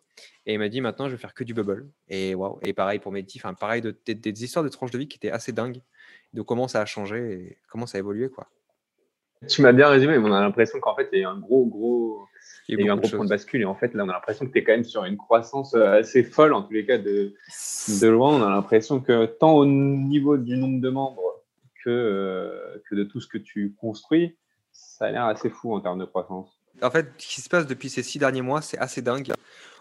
[0.47, 1.89] Et il m'a dit maintenant je vais faire que du bubble.
[2.09, 2.59] Et waouh.
[2.63, 5.31] Et pareil pour Mehdi, enfin pareil de, des histoires de tranches de vie qui étaient
[5.31, 5.83] assez dingues,
[6.33, 8.49] de comment ça a changé et comment ça a évolué quoi.
[9.49, 11.67] Tu m'as bien résumé, mais on a l'impression qu'en fait il y a un gros
[11.67, 12.27] gros
[12.69, 14.13] il y a eu un gros point de bascule et en fait là on a
[14.13, 16.87] l'impression que tu es quand même sur une croissance euh, assez folle en tous les
[16.87, 17.35] cas de,
[18.01, 18.37] de loin.
[18.37, 21.43] On a l'impression que tant au niveau du nombre de membres
[21.85, 24.37] que, euh, que de tout ce que tu construis,
[24.73, 26.59] ça a l'air assez fou en termes de croissance.
[26.83, 29.33] En fait, ce qui se passe depuis ces six derniers mois, c'est assez dingue.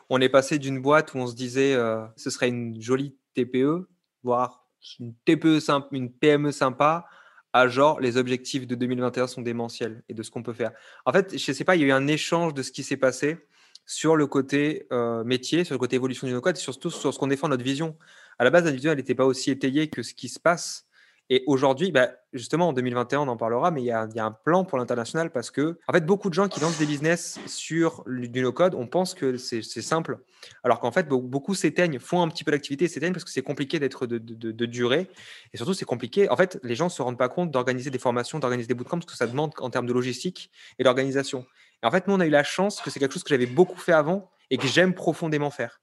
[0.10, 3.88] On est passé d'une boîte où on se disait euh, ce serait une jolie TPE,
[4.24, 4.68] voire
[5.00, 7.06] une TPE simple, une PME sympa,
[7.54, 10.72] à genre les objectifs de 2021 sont démentiels et de ce qu'on peut faire.
[11.06, 12.84] En fait, je ne sais pas, il y a eu un échange de ce qui
[12.84, 13.38] s'est passé
[13.86, 17.28] sur le côté euh, métier, sur le côté évolution du no-code, surtout sur ce qu'on
[17.28, 17.98] défend notre vision.
[18.40, 20.88] À la base, notre vision, elle n'était pas aussi étayée que ce qui se passe
[21.30, 24.66] et aujourd'hui, bah, justement, en 2021, on en parlera, mais il y, a, un plan
[24.66, 28.42] pour l'international parce que, en fait, beaucoup de gens qui lancent des business sur du
[28.42, 30.20] no-code, on pense que c'est simple,
[30.64, 33.80] alors qu'en fait, beaucoup s'éteignent, font un petit peu d'activité s'éteignent parce que c'est compliqué
[33.80, 35.10] d'être de, de, durée.
[35.54, 36.30] Et surtout, c'est compliqué.
[36.30, 39.00] En fait, les gens ne se rendent pas compte d'organiser des formations, d'organiser des bootcamps,
[39.00, 41.46] parce que ça demande en termes de logistique et d'organisation.
[41.82, 43.46] Et en fait, nous, on a eu la chance que c'est quelque chose que j'avais
[43.46, 45.82] beaucoup fait avant et que j'aime profondément faire.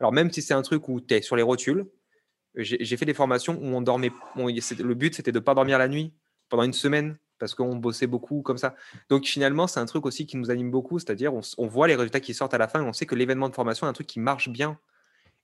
[0.00, 1.86] Alors, même si c'est un truc où tu es sur les rotules,
[2.56, 4.10] j'ai fait des formations où on dormait.
[4.36, 6.12] le but, c'était de ne pas dormir la nuit
[6.48, 8.74] pendant une semaine parce qu'on bossait beaucoup comme ça.
[9.08, 12.20] Donc finalement, c'est un truc aussi qui nous anime beaucoup, c'est-à-dire on, voit les résultats
[12.20, 14.06] qui sortent à la fin et on sait que l'événement de formation est un truc
[14.06, 14.78] qui marche bien.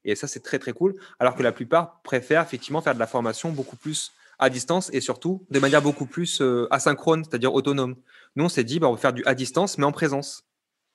[0.05, 0.95] Et ça, c'est très très cool.
[1.21, 5.01] Alors que la plupart préfèrent effectivement faire de la formation beaucoup plus à distance et
[5.01, 7.95] surtout de manière beaucoup plus euh, asynchrone, c'est-à-dire autonome.
[8.35, 10.45] Nous, on s'est dit, bah, on va faire du à distance, mais en présence.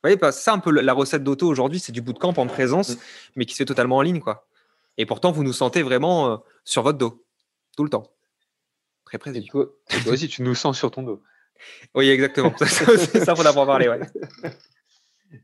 [0.03, 2.99] Vous voyez, c'est un peu la recette d'auto aujourd'hui, c'est du bootcamp en présence, mmh.
[3.35, 4.19] mais qui se fait totalement en ligne.
[4.19, 4.46] quoi.
[4.97, 7.23] Et pourtant, vous nous sentez vraiment euh, sur votre dos.
[7.75, 8.11] tout le temps.
[9.05, 9.45] Très Et précis.
[9.49, 11.21] toi, et toi aussi, tu nous sens sur ton dos.
[11.95, 12.53] Oui, exactement.
[12.57, 13.87] ça, c'est ça, faut en parler.
[13.89, 13.99] Ouais.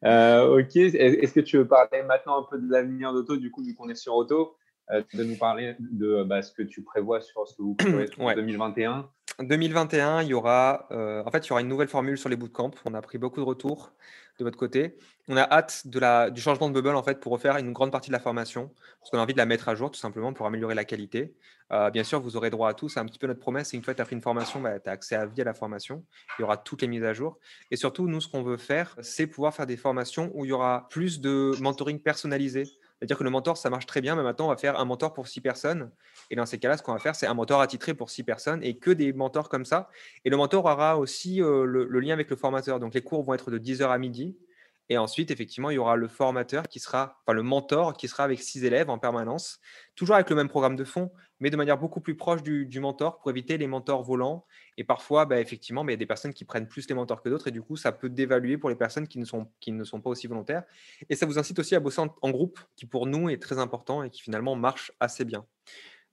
[0.06, 3.52] Euh, ok, Est- est-ce que tu veux parler maintenant un peu de l'avenir d'Auto, du
[3.52, 4.56] coup, vu qu'on est sur Auto,
[4.92, 8.08] euh, de nous parler de bah, ce que tu prévois sur ce que vous prévoyez
[8.12, 8.36] sur Ouais.
[8.36, 12.30] 2021 2021, il y aura, euh, en fait, il y aura une nouvelle formule sur
[12.30, 12.72] les bootcamps.
[12.86, 13.92] On a pris beaucoup de retours
[14.40, 14.98] de votre côté.
[15.28, 17.92] On a hâte de la, du changement de bubble en fait pour refaire une grande
[17.92, 20.34] partie de la formation, parce qu'on a envie de la mettre à jour tout simplement
[20.34, 21.34] pour améliorer la qualité.
[21.72, 22.90] Euh, bien sûr, vous aurez droit à tout.
[22.90, 23.70] C'est un petit peu notre promesse.
[23.70, 25.42] C'est une fois que tu as pris une formation, bah, tu as accès à vie
[25.42, 26.04] à la formation.
[26.38, 27.40] Il y aura toutes les mises à jour.
[27.72, 30.52] Et surtout, nous, ce qu'on veut faire, c'est pouvoir faire des formations où il y
[30.52, 32.66] aura plus de mentoring personnalisé.
[33.00, 35.14] C'est-à-dire que le mentor, ça marche très bien, mais maintenant, on va faire un mentor
[35.14, 35.92] pour six personnes.
[36.30, 38.64] Et dans ces cas-là, ce qu'on va faire, c'est un mentor attitré pour six personnes
[38.64, 39.90] et que des mentors comme ça.
[40.24, 42.80] Et le mentor aura aussi euh, le, le lien avec le formateur.
[42.80, 44.38] Donc, les cours vont être de 10h à midi.
[44.90, 48.24] Et ensuite, effectivement, il y aura le formateur qui sera, enfin le mentor qui sera
[48.24, 49.60] avec six élèves en permanence,
[49.96, 53.20] toujours avec le même programme de fond, mais de manière beaucoup plus proche du, mentor
[53.20, 54.46] pour éviter les mentors volants.
[54.78, 57.22] Et parfois, bah, effectivement, bah, il y a des personnes qui prennent plus les mentors
[57.22, 59.72] que d'autres, et du coup, ça peut dévaluer pour les personnes qui ne sont, qui
[59.72, 60.64] ne sont pas aussi volontaires.
[61.10, 63.60] Et ça vous incite aussi à bosser en, en groupe, qui pour nous est très
[63.60, 65.46] important et qui finalement marche assez bien.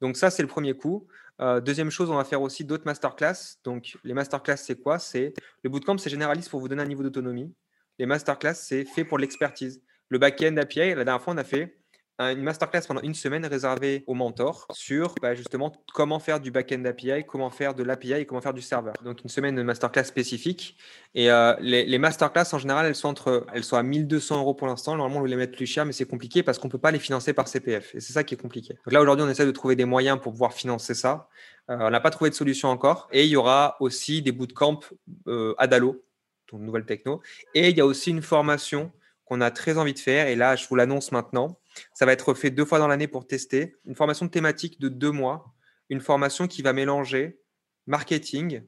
[0.01, 1.07] Donc ça, c'est le premier coup.
[1.41, 3.57] Euh, deuxième chose, on va faire aussi d'autres masterclass.
[3.65, 4.99] Donc les masterclass, c'est quoi?
[4.99, 7.53] C'est le bootcamp, c'est généraliste pour vous donner un niveau d'autonomie.
[8.01, 9.83] Les masterclass, c'est fait pour l'expertise.
[10.09, 11.77] Le back-end API, la dernière fois, on a fait
[12.19, 16.51] un- une masterclass pendant une semaine réservée aux mentors sur bah, justement comment faire du
[16.51, 18.95] back-end API, comment faire de l'API et comment faire du serveur.
[19.05, 20.79] Donc une semaine de masterclass spécifique.
[21.15, 24.55] Et euh, les, les masterclass, en général, elles sont, entre, elles sont à 1200 euros
[24.55, 24.93] pour l'instant.
[24.97, 26.91] Normalement, on voulait les mettre plus cher, mais c'est compliqué parce qu'on ne peut pas
[26.91, 27.95] les financer par CPF.
[27.95, 28.75] Et c'est ça qui est compliqué.
[28.87, 31.29] Donc là, aujourd'hui, on essaie de trouver des moyens pour pouvoir financer ça.
[31.71, 33.09] Euh, on n'a pas trouvé de solution encore.
[33.13, 34.81] Et il y aura aussi des bootcamps
[35.27, 36.03] euh, Adalo,
[36.51, 37.21] donc nouvelle techno.
[37.55, 38.93] Et il y a aussi une formation
[39.25, 40.27] qu'on a très envie de faire.
[40.29, 41.59] Et là, je vous l'annonce maintenant.
[41.95, 43.77] Ça va être fait deux fois dans l'année pour tester.
[43.87, 45.55] Une formation thématique de deux mois.
[45.89, 47.41] Une formation qui va mélanger
[47.87, 48.63] marketing,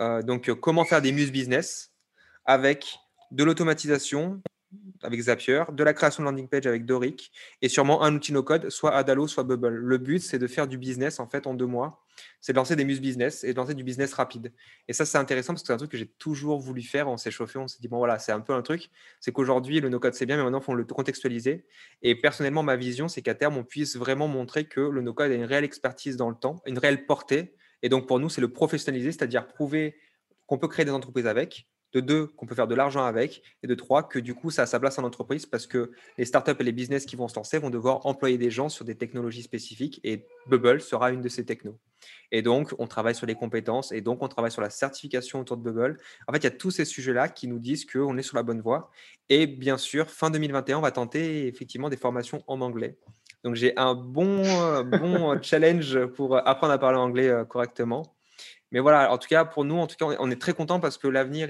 [0.00, 1.92] euh, donc euh, comment faire des muse business,
[2.44, 2.98] avec
[3.30, 4.42] de l'automatisation
[5.02, 8.70] avec Zapier, de la création de landing page avec Doric et sûrement un outil no-code,
[8.70, 9.74] soit Adalo, soit Bubble.
[9.74, 12.01] Le but, c'est de faire du business en fait en deux mois.
[12.40, 14.52] C'est de lancer des muse business et de lancer du business rapide.
[14.88, 17.08] Et ça, c'est intéressant parce que c'est un truc que j'ai toujours voulu faire.
[17.08, 18.90] On s'est chauffé, on s'est dit, bon voilà, c'est un peu un truc.
[19.20, 21.64] C'est qu'aujourd'hui, le no-code, c'est bien, mais maintenant, il faut le contextualiser.
[22.02, 25.34] Et personnellement, ma vision, c'est qu'à terme, on puisse vraiment montrer que le no-code a
[25.34, 27.54] une réelle expertise dans le temps, une réelle portée.
[27.82, 29.96] Et donc, pour nous, c'est le professionnaliser, c'est-à-dire prouver
[30.46, 33.66] qu'on peut créer des entreprises avec, de deux, qu'on peut faire de l'argent avec, et
[33.66, 36.52] de trois, que du coup, ça a sa place en entreprise parce que les startups
[36.58, 39.42] et les business qui vont se lancer vont devoir employer des gens sur des technologies
[39.42, 41.78] spécifiques et Bubble sera une de ces technos.
[42.30, 45.56] Et donc, on travaille sur les compétences et donc on travaille sur la certification autour
[45.56, 45.98] de Bubble.
[46.26, 48.42] En fait, il y a tous ces sujets-là qui nous disent qu'on est sur la
[48.42, 48.90] bonne voie.
[49.28, 52.98] Et bien sûr, fin 2021, on va tenter effectivement des formations en anglais.
[53.44, 54.42] Donc, j'ai un bon,
[54.84, 58.16] bon challenge pour apprendre à parler anglais euh, correctement.
[58.70, 60.96] Mais voilà, en tout cas, pour nous, en tout cas, on est très content parce
[60.96, 61.48] que l'avenir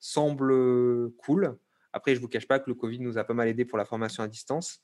[0.00, 1.56] semble cool.
[1.92, 3.78] Après, je ne vous cache pas que le Covid nous a pas mal aidé pour
[3.78, 4.82] la formation à distance.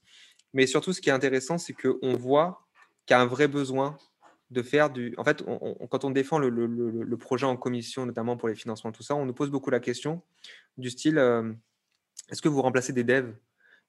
[0.53, 2.67] Mais surtout, ce qui est intéressant, c'est qu'on voit
[3.05, 3.99] qu'il y a un vrai besoin
[4.51, 5.15] de faire du.
[5.19, 5.45] En fait,
[5.91, 9.35] quand on défend le, projet en commission, notamment pour les financements, tout ça, on nous
[9.35, 10.23] pose beaucoup la question
[10.77, 11.53] du style euh,
[12.31, 13.33] est-ce que vous remplacez des devs?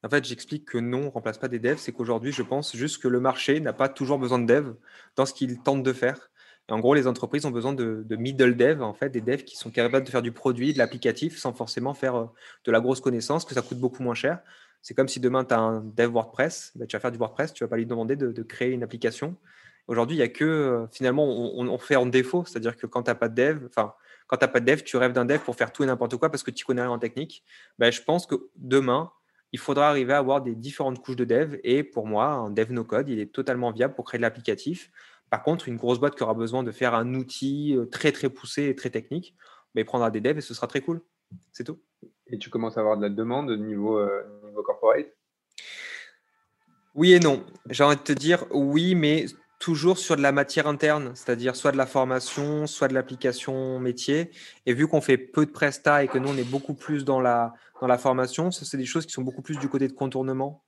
[0.04, 1.78] En fait, j'explique que non, on ne remplace pas des devs.
[1.78, 4.76] C'est qu'aujourd'hui, je pense juste que le marché n'a pas toujours besoin de devs
[5.16, 6.30] dans ce qu'il tente de faire.
[6.70, 9.58] Et en gros, les entreprises ont besoin de, middle dev, en fait, des devs qui
[9.58, 12.26] sont capables de faire du produit, de l'applicatif, sans forcément faire euh,
[12.66, 14.40] de la grosse connaissance, que ça coûte beaucoup moins cher.
[14.82, 17.54] C'est comme si demain, tu as un dev WordPress, ben, tu vas faire du WordPress,
[17.54, 19.36] tu ne vas pas lui demander de, de créer une application.
[19.88, 23.04] Aujourd'hui, il n'y a que, euh, finalement, on, on, fait en défaut, c'est-à-dire que quand
[23.04, 23.94] tu n'as pas de dev, enfin,
[24.28, 26.18] quand tu n'as pas de dev, tu rêves d'un dev pour faire tout et n'importe
[26.18, 27.44] quoi parce que tu connais rien en technique.
[27.80, 29.12] Ben, je pense que demain,
[29.54, 31.58] il faudra arriver à avoir des différentes couches de dev.
[31.64, 34.92] Et pour moi, un dev no-code, il est totalement viable pour créer de l'applicatif.
[35.30, 38.30] Par contre, une grosse boîte qui aura besoin de faire un outil euh, très très
[38.30, 39.36] poussé et très technique,
[39.76, 41.02] mais prendra des devs et ce sera très cool.
[41.52, 41.80] C'est tout.
[42.28, 45.08] Et tu commences à avoir de la demande au niveau, euh, niveau corporate?
[46.96, 47.46] Oui et non.
[47.70, 49.26] J'ai envie de te dire oui, mais
[49.60, 54.32] toujours sur de la matière interne, c'est-à-dire soit de la formation, soit de l'application métier.
[54.66, 57.22] Et vu qu'on fait peu de prestat et que nous, on est beaucoup plus dans
[57.22, 60.64] la, dans la formation, c'est des choses qui sont beaucoup plus du côté de contournement.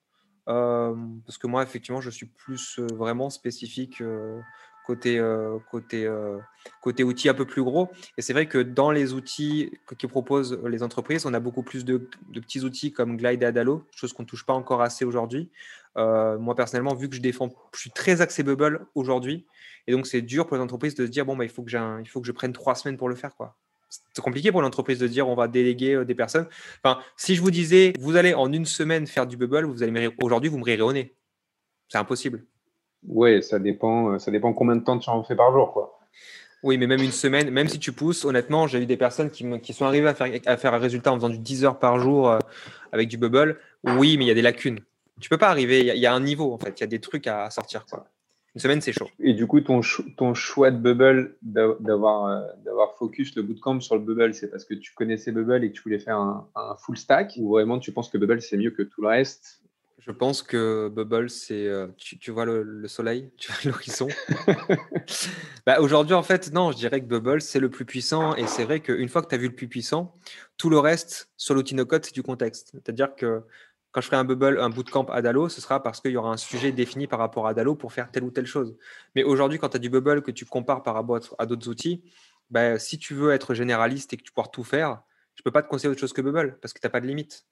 [0.48, 4.40] Euh, parce que moi, effectivement, je suis plus euh, vraiment spécifique euh,
[4.90, 5.22] côté,
[5.70, 6.10] côté,
[6.82, 7.90] côté outils un peu plus gros.
[8.18, 11.86] Et c'est vrai que dans les outils que, proposent les entreprises, on a beaucoup plus
[11.86, 15.52] de, petits outils comme Glide et Adalo, chose qu'on ne touche pas encore assez aujourd'hui.
[15.96, 19.46] moi, personnellement, vu que je défends, je suis très axé Bubble aujourd'hui.
[19.86, 21.76] Et donc, c'est dur pour les entreprises de se dire, bon, bah, il, faut que
[21.76, 23.36] un, il faut que je prenne trois semaines pour le faire.
[23.36, 23.56] quoi
[23.90, 26.48] c'est compliqué pour l'entreprise de dire on va déléguer des personnes.
[26.84, 30.10] Enfin, si je vous disais vous allez en une semaine faire du bubble, vous allez
[30.22, 31.16] aujourd'hui vous me rirez au nez.
[31.88, 32.46] C'est impossible.
[33.08, 35.72] Oui, ça dépend, ça dépend combien de temps tu en fais par jour.
[35.72, 36.00] Quoi.
[36.64, 39.46] Oui, mais même une semaine, même si tu pousses, honnêtement, j'ai eu des personnes qui,
[39.62, 42.00] qui sont arrivées à faire, à faire, un résultat en faisant du 10 heures par
[42.00, 42.38] jour
[42.92, 43.58] avec du bubble.
[43.84, 44.80] Oui, mais il y a des lacunes.
[45.20, 47.00] Tu peux pas arriver, il y, a un niveau en fait, il y a des
[47.00, 47.86] trucs à sortir.
[47.86, 48.06] Quoi.
[48.56, 49.10] Une semaine, c'est chaud.
[49.20, 49.82] Et du coup, ton,
[50.18, 54.66] ton choix de bubble, d'avoir euh, d'avoir focus le bootcamp sur le bubble, c'est parce
[54.66, 57.34] que tu connaissais bubble et que tu voulais faire un, full stack?
[57.38, 59.62] Ou vraiment tu penses que bubble c'est mieux que tout le reste?
[60.00, 61.68] Je pense que Bubble, c'est.
[61.68, 64.08] Euh, tu, vois le, soleil, tu vois l'horizon.
[65.66, 68.36] bah, Aujourd'hui, en fait, non, je dirais que Bubble, c'est le plus puissant.
[68.36, 70.14] Et c'est vrai qu'une fois que tu as vu le plus puissant,
[70.58, 72.72] tout le reste sur l'outil no-code, c'est du contexte.
[72.74, 73.44] C'est-à-dire que
[73.92, 76.32] quand je ferai un bubble, un bootcamp à Dalo, ce sera parce qu'il y aura
[76.32, 78.78] un sujet défini par rapport à Dalo pour faire telle ou telle chose.
[79.16, 82.04] Mais aujourd'hui, quand tu as du bubble que tu compares par rapport à d'autres outils,
[82.50, 85.02] bah, si tu veux être généraliste et que tu pourras tout faire,
[85.36, 87.00] je ne peux pas te conseiller autre chose que Bubble parce que tu n'as pas
[87.00, 87.46] de limite.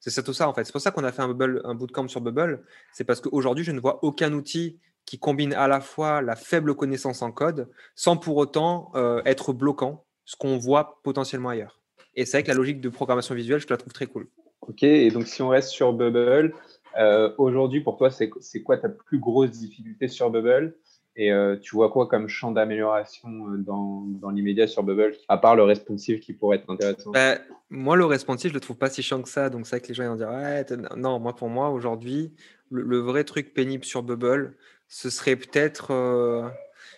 [0.00, 0.64] C'est tout ça en fait.
[0.64, 2.62] C'est pour ça qu'on a fait un, bubble, un bootcamp sur Bubble.
[2.92, 6.74] C'est parce qu'aujourd'hui, je ne vois aucun outil qui combine à la fois la faible
[6.74, 11.80] connaissance en code sans pour autant euh, être bloquant, ce qu'on voit potentiellement ailleurs.
[12.14, 14.28] Et c'est vrai que la logique de programmation visuelle, je la trouve très cool.
[14.62, 16.52] Ok, et donc si on reste sur Bubble,
[16.98, 18.28] euh, aujourd'hui pour toi, c'est
[18.62, 20.76] quoi ta plus grosse difficulté sur Bubble?
[21.20, 25.36] Et euh, tu vois quoi comme champ d'amélioration euh, dans, dans l'immédiat sur Bubble, à
[25.36, 27.10] part le responsive qui pourrait être intéressant?
[27.10, 27.38] Bah,
[27.70, 29.50] Moi, le responsive, je le trouve pas si chiant que ça.
[29.50, 30.30] Donc c'est vrai que les gens vont dire
[30.96, 32.32] non, moi pour moi aujourd'hui,
[32.70, 34.54] le, vrai truc pénible sur Bubble,
[34.86, 35.88] ce serait peut-être,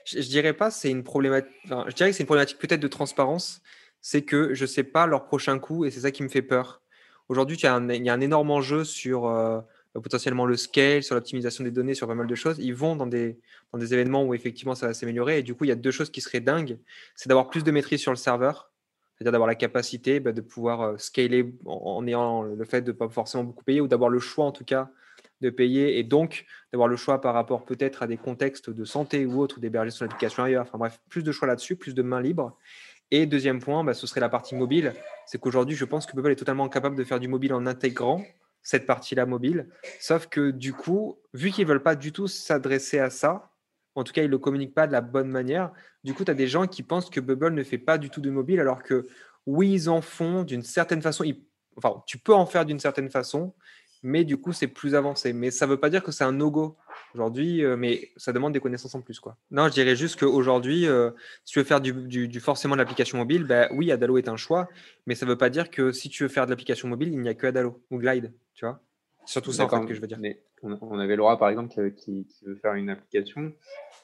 [0.04, 1.50] je, je, dirais pas, c'est une problématique.
[1.64, 3.62] je dirais que c'est une problématique peut-être de transparence.
[4.02, 6.82] C'est que je sais pas leur prochain coup et c'est ça qui me fait peur.
[7.30, 9.60] Aujourd'hui, il y, a un énorme enjeu sur euh,
[9.94, 12.58] potentiellement le scale, sur l'optimisation des données, sur pas mal de choses.
[12.60, 13.38] Ils vont dans des,
[13.72, 15.38] dans des événements où effectivement ça va s'améliorer.
[15.38, 16.78] Et du coup, il y a deux choses qui seraient dingues.
[17.16, 18.70] C'est d'avoir plus de maîtrise sur le serveur,
[19.16, 22.96] c'est-à-dire d'avoir la capacité bah, de pouvoir euh, scaler en, ayant le fait de ne
[22.96, 24.90] pas forcément beaucoup payer ou d'avoir le choix en tout cas
[25.40, 29.26] de payer et donc d'avoir le choix par rapport peut-être à des contextes de santé
[29.26, 30.62] ou autres, d'héberger son application ailleurs.
[30.62, 32.56] Enfin bref, plus de choix là-dessus, plus de mains libres.
[33.10, 34.92] Et deuxième point, bah, ce serait la partie mobile.
[35.26, 38.22] C'est qu'aujourd'hui, je pense que Bubble est totalement capable de faire du mobile en intégrant
[38.62, 39.68] cette partie-là mobile.
[40.00, 43.50] Sauf que du coup, vu qu'ils veulent pas du tout s'adresser à ça,
[43.94, 45.72] en tout cas, ils ne le communiquent pas de la bonne manière,
[46.04, 48.20] du coup, tu as des gens qui pensent que Bubble ne fait pas du tout
[48.20, 49.06] de mobile, alors que
[49.46, 51.24] oui, ils en font d'une certaine façon.
[51.76, 53.54] Enfin, tu peux en faire d'une certaine façon,
[54.02, 55.32] mais du coup, c'est plus avancé.
[55.32, 56.76] Mais ça ne veut pas dire que c'est un no-go
[57.14, 59.20] aujourd'hui, euh, mais ça demande des connaissances en plus.
[59.20, 59.36] Quoi.
[59.50, 61.10] Non, je dirais juste qu'aujourd'hui, euh,
[61.44, 64.68] si tu veux faire du, forcément de l'application mobile, bah, oui, Adalo est un choix,
[65.06, 67.20] mais ça ne veut pas dire que si tu veux faire de l'application mobile, il
[67.20, 68.80] n'y a que Adalo ou Glide, tu vois.
[69.26, 70.18] Surtout ça, en fait, que je veux dire.
[70.62, 73.52] on avait Laura, par exemple, qui, veut faire une application.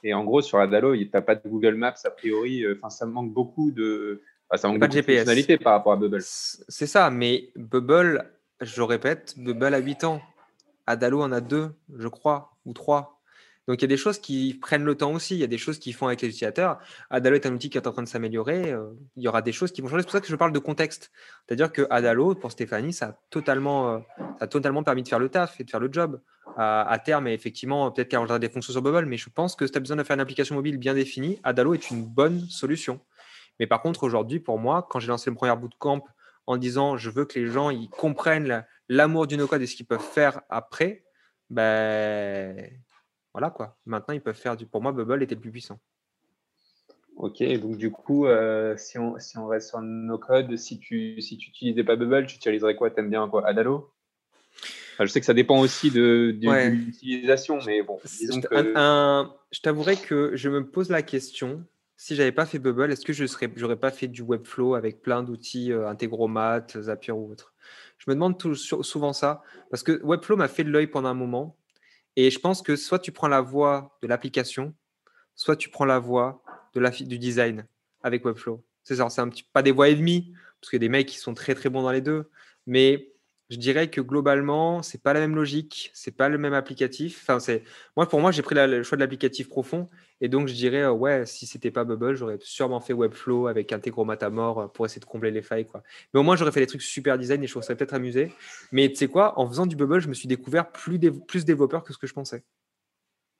[0.04, 2.62] Et en gros, sur Adalo, tu n'as pas de Google Maps a priori.
[2.62, 4.22] Euh, enfin, ça manque beaucoup de.
[4.54, 5.24] ça manque pas de, GPS.
[5.62, 6.20] par rapport à Bubble.
[6.22, 8.24] C'est ça, mais Bubble
[8.60, 10.22] je répète, Bubble a 8 ans.
[10.86, 13.20] Adalo en a 2, je crois, ou 3.
[13.66, 15.58] Donc il y a des choses qui prennent le temps aussi, il y a des
[15.58, 16.78] choses qui font avec les utilisateurs.
[17.10, 19.50] Adalo est un outil qui est en train de s'améliorer, euh, il y aura des
[19.50, 20.02] choses qui vont changer.
[20.02, 21.10] C'est pour ça que je parle de contexte.
[21.46, 23.98] C'est-à-dire que Adalo, pour Stéphanie, ça a, totalement, euh,
[24.38, 26.20] a totalement permis de faire le taf et de faire le job.
[26.58, 29.66] À, terme, et effectivement, peut-être qu'elle aura des fonctions sur Bubble, mais je pense que
[29.66, 32.40] si tu as besoin de faire une application mobile bien définie, Adalo est une bonne
[32.48, 32.98] solution.
[33.60, 36.02] Mais par contre, aujourd'hui, pour moi, quand j'ai lancé le premier bootcamp
[36.46, 39.86] en disant je veux que les gens ils comprennent l'amour du no-code et ce qu'ils
[39.86, 41.04] peuvent faire après,
[41.50, 42.70] ben
[43.36, 43.76] voilà quoi.
[43.84, 44.64] Maintenant, ils peuvent faire du.
[44.64, 45.78] Pour moi, Bubble était le plus puissant.
[47.16, 51.36] Ok, donc du coup, euh, si, on, si on reste sur no-code, si tu si
[51.36, 52.90] tu utilisais pas Bubble, tu utiliserais quoi?
[52.90, 53.46] T'aimes bien quoi?
[53.46, 53.92] Adalo
[55.00, 57.98] Je sais que ça dépend aussi de, l'utilisation, mais bon.
[58.04, 61.62] je t'avouerais que je me pose la question
[61.96, 65.00] si j'avais pas fait Bubble, est-ce que je serais, j'aurais pas fait du Webflow avec
[65.00, 65.92] plein d'outils euh,
[66.80, 67.54] Zapier ou autre?
[67.98, 71.14] Je me demande tout, souvent ça parce que Webflow m'a fait de l'œil pendant un
[71.14, 71.56] moment
[72.16, 74.74] et je pense que soit tu prends la voie de l'application,
[75.34, 76.42] soit tu prends la voie
[76.74, 77.66] de la, du design
[78.02, 78.62] avec Webflow.
[78.84, 80.88] C'est ça, c'est un petit pas des voies et demie parce qu'il y a des
[80.90, 82.30] mecs qui sont très très bons dans les deux,
[82.66, 83.12] mais
[83.48, 87.20] je dirais que globalement, c'est pas la même logique, c'est pas le même applicatif.
[87.22, 87.62] Enfin, c'est
[87.96, 89.88] moi pour moi, j'ai pris le choix de l'applicatif profond
[90.20, 93.72] et donc je dirais euh, ouais, si c'était pas Bubble, j'aurais sûrement fait Webflow avec
[93.72, 95.82] Integromat mort euh, pour essayer de combler les failles quoi.
[96.12, 98.32] Mais au moins j'aurais fait des trucs super design et je ça peut-être amusé.
[98.72, 101.84] Mais tu sais quoi, en faisant du Bubble, je me suis découvert plus plus développeur
[101.84, 102.42] que ce que je pensais.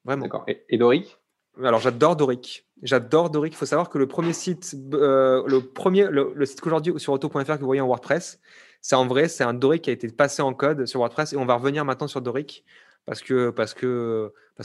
[0.05, 0.23] Vraiment.
[0.23, 0.47] D'accord.
[0.47, 1.19] Et, Doric?
[1.63, 2.69] Alors j'adore Doric.
[2.83, 3.55] J'adore Doric.
[3.55, 7.13] Il faut savoir que le premier site, euh, le premier, le, le site qu'aujourd'hui sur
[7.13, 8.41] auto.fr que vous voyez en WordPress,
[8.89, 11.37] c'est en vrai, c'est un Doric qui a été passé en code sur WordPress et
[11.37, 12.65] on va revenir maintenant sur Doric
[13.05, 13.53] parce que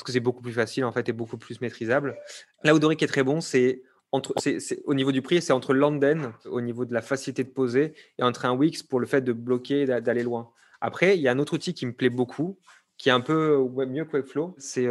[0.06, 2.16] c'est beaucoup plus facile en fait et beaucoup plus maîtrisable.
[2.64, 6.62] Là où Doric est très bon, c'est au niveau du prix, c'est entre Landen au
[6.62, 9.88] niveau de la facilité de poser et entre un Wix pour le fait de bloquer
[9.88, 10.52] d'aller loin.
[10.82, 12.60] Après, il y a un autre outil qui me plaît beaucoup,
[13.00, 13.58] qui est un peu
[13.88, 14.54] mieux que Webflow.
[14.60, 14.88] C'est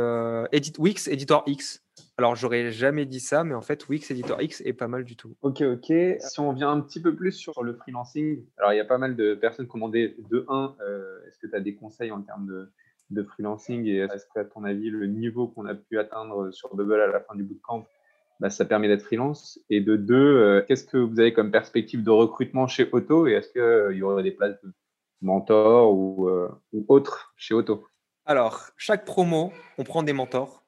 [0.51, 1.85] Edit, Wix Editor X.
[2.21, 5.17] Alors, j'aurais jamais dit ça, mais en fait, Wix Editor X est pas mal du
[5.17, 5.35] tout.
[5.41, 5.91] Ok, ok.
[6.19, 8.99] Si on vient un petit peu plus sur le freelancing, alors il y a pas
[8.99, 10.77] mal de personnes demandé de 1,
[11.27, 12.71] est-ce que tu as des conseils en termes de,
[13.09, 17.01] de freelancing et est-ce qu'à ton avis, le niveau qu'on a pu atteindre sur Bubble
[17.01, 17.87] à la fin du bootcamp,
[18.39, 19.59] bah, ça permet d'être freelance?
[19.71, 23.49] Et de deux, qu'est-ce que vous avez comme perspective de recrutement chez Auto et est-ce
[23.49, 24.71] qu'il y aurait des places de
[25.23, 26.29] mentor ou,
[26.75, 27.87] ou autres chez Auto
[28.27, 30.61] Alors, chaque promo, on prend des mentors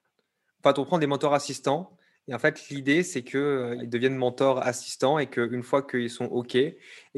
[0.65, 1.97] On prend des mentors assistants.
[2.29, 6.27] Et en fait, l'idée, c'est qu'ils euh, deviennent mentors assistants et qu'une fois qu'ils sont
[6.27, 6.77] OK et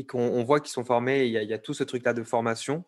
[0.09, 2.85] qu'on voit qu'ils sont formés, il y, a, tout ce truc-là de formation,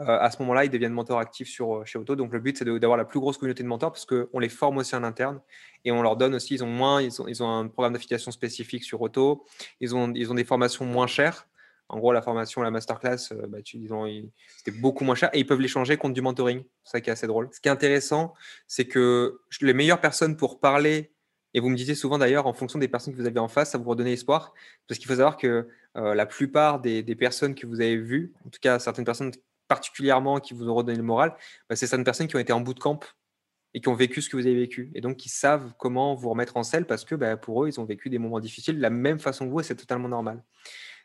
[0.00, 2.14] euh, à ce moment-là, ils deviennent mentors actifs sur, euh, chez Auto.
[2.14, 4.78] Donc, le but, c'est d'avoir la plus grosse communauté de mentors parce qu'on les forme
[4.78, 5.40] aussi en interne
[5.84, 9.00] et on leur donne aussi, ils ont moins, ils ont, un programme d'affiliation spécifique sur
[9.00, 9.44] Auto,
[9.80, 11.48] ils ont des formations moins chères.
[11.88, 15.60] En gros, la formation, la masterclass, euh, bah, c'était beaucoup moins cher et ils peuvent
[15.60, 16.64] l'échanger contre du mentoring.
[16.82, 17.48] C'est ça qui est assez drôle.
[17.52, 18.34] Ce qui est intéressant,
[18.66, 21.12] c'est que les meilleures personnes pour parler,
[21.54, 23.70] et vous me disiez souvent d'ailleurs, en fonction des personnes que vous avez en face,
[23.70, 24.52] ça vous redonne espoir.
[24.88, 28.50] Parce qu'il faut savoir que euh, la plupart des, personnes que vous avez vues, en
[28.50, 29.32] tout cas certaines personnes
[29.68, 31.34] particulièrement qui vous ont redonné le moral,
[31.68, 33.00] bah, c'est certaines personnes qui ont été en bootcamp
[33.74, 34.90] et qui ont vécu ce que vous avez vécu.
[34.94, 37.80] Et donc, qui savent comment vous remettre en selle parce que bah, pour eux, ils
[37.80, 40.42] ont vécu des moments difficiles de la même façon que vous et c'est totalement normal.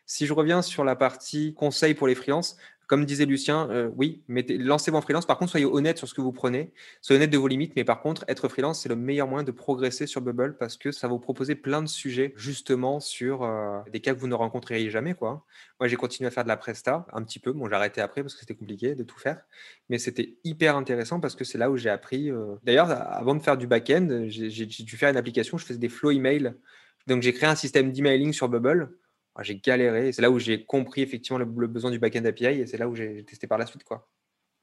[0.06, 2.56] Si je reviens sur la partie conseil pour les freelances,
[2.92, 5.24] comme disait Lucien, euh, oui, lancez-vous en freelance.
[5.24, 7.72] Par contre, soyez honnête sur ce que vous prenez, soyez honnête de vos limites.
[7.74, 10.92] Mais par contre, être freelance, c'est le meilleur moyen de progresser sur Bubble parce que
[10.92, 14.34] ça va vous proposer plein de sujets justement sur euh, des cas que vous ne
[14.34, 15.16] rencontreriez jamais.
[15.22, 15.42] Moi,
[15.84, 17.52] j'ai continué à faire de la presta un petit peu.
[17.52, 19.40] Bon, j'ai arrêté après parce que c'était compliqué de tout faire.
[19.88, 22.30] Mais c'était hyper intéressant parce que c'est là où j'ai appris.
[22.30, 25.56] Euh, d'ailleurs, avant de faire du back-end, j'ai dû faire une application.
[25.56, 26.52] Je faisais des flow email.
[27.06, 28.90] Donc, j'ai créé un système d'emailing sur Bubble
[29.40, 30.12] j'ai galéré.
[30.12, 32.94] C'est là où j'ai compris effectivement le, besoin du backend API et c'est là où
[32.94, 33.84] j'ai testé par la suite.
[33.84, 34.08] Quoi.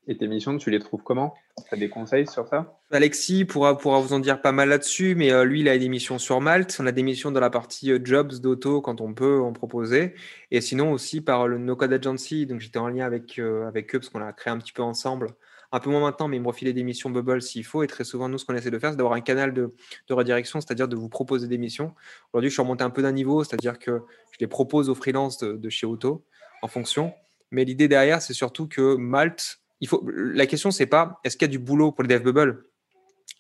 [0.08, 1.36] Et tes missions, tu les trouves comment?
[1.68, 2.80] Tu as des conseils sur ça?
[2.92, 5.90] Alexis pourra, pourra vous en dire pas mal là-dessus, mais euh, lui, il a des
[5.90, 6.76] missions sur Malte.
[6.80, 10.16] On a des missions dans la partie euh, jobs d'auto quand on peut en proposer.
[10.50, 12.46] Et sinon aussi par le No Code Agency.
[12.46, 14.82] Donc j'étais en lien avec, euh, avec eux parce qu'on a créé un petit peu
[14.82, 15.28] ensemble
[15.72, 17.84] un peu moins maintenant, mais ils me refilaient des missions Bubble s'il faut.
[17.84, 19.74] Et très souvent, nous, ce qu'on essaie de faire, c'est d'avoir un canal de,
[20.10, 21.94] redirection, c'est-à-dire de vous proposer des missions.
[22.34, 24.02] Aujourd'hui, je suis remonté un peu d'un niveau, c'est-à-dire que
[24.32, 26.24] je les propose aux freelances de, chez Auto
[26.62, 27.14] en fonction.
[27.52, 31.50] Mais l'idée derrière, c'est surtout que Malte, il la question, c'est pas est-ce qu'il y
[31.50, 32.66] a du boulot pour les devs Bubble?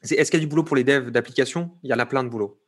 [0.04, 2.06] C'est est-ce qu'il y a du boulot pour les devs d'applications Il y en a
[2.06, 2.60] plein de boulot.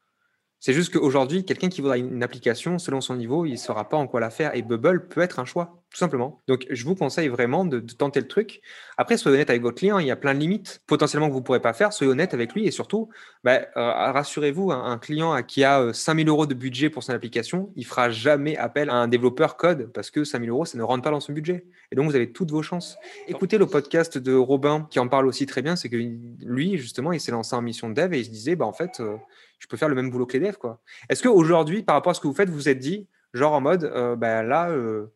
[0.64, 3.98] C'est juste qu'aujourd'hui, quelqu'un qui voudra une application, selon son niveau, il ne saura pas
[3.98, 4.56] en quoi la faire.
[4.56, 6.40] Et Bubble peut être un choix, tout simplement.
[6.48, 8.62] Donc, je vous conseille vraiment de, tenter le truc.
[8.96, 9.98] Après, soyez honnête avec votre client.
[9.98, 11.92] Il y a plein de limites potentiellement que vous ne pourrez pas faire.
[11.94, 12.68] Soyez honnête avec lui.
[12.68, 13.10] Et surtout,
[13.44, 17.74] bah, euh, rassurez-vous, un, client qui a 5000 euh, euros de budget pour son application,
[17.76, 21.02] il fera jamais appel à un développeur code parce que 5000 euros, ça ne rentre
[21.02, 21.66] pas dans son budget.
[21.92, 23.00] Et donc, vous avez toutes vos chances.
[23.28, 25.76] Écoutez le podcast de Robin qui en parle aussi très bien.
[25.76, 28.56] C'est que lui, justement, il s'est lancé en mission de dev et il se disait,
[28.56, 29.18] bah, en fait, euh,
[29.62, 30.58] je peux faire le même boulot que les devs.
[30.58, 30.82] Quoi.
[31.08, 33.62] Est-ce qu'aujourd'hui, par rapport à ce que vous faites, vous vous êtes dit, genre en
[33.62, 35.14] mode, euh, bah, là, euh,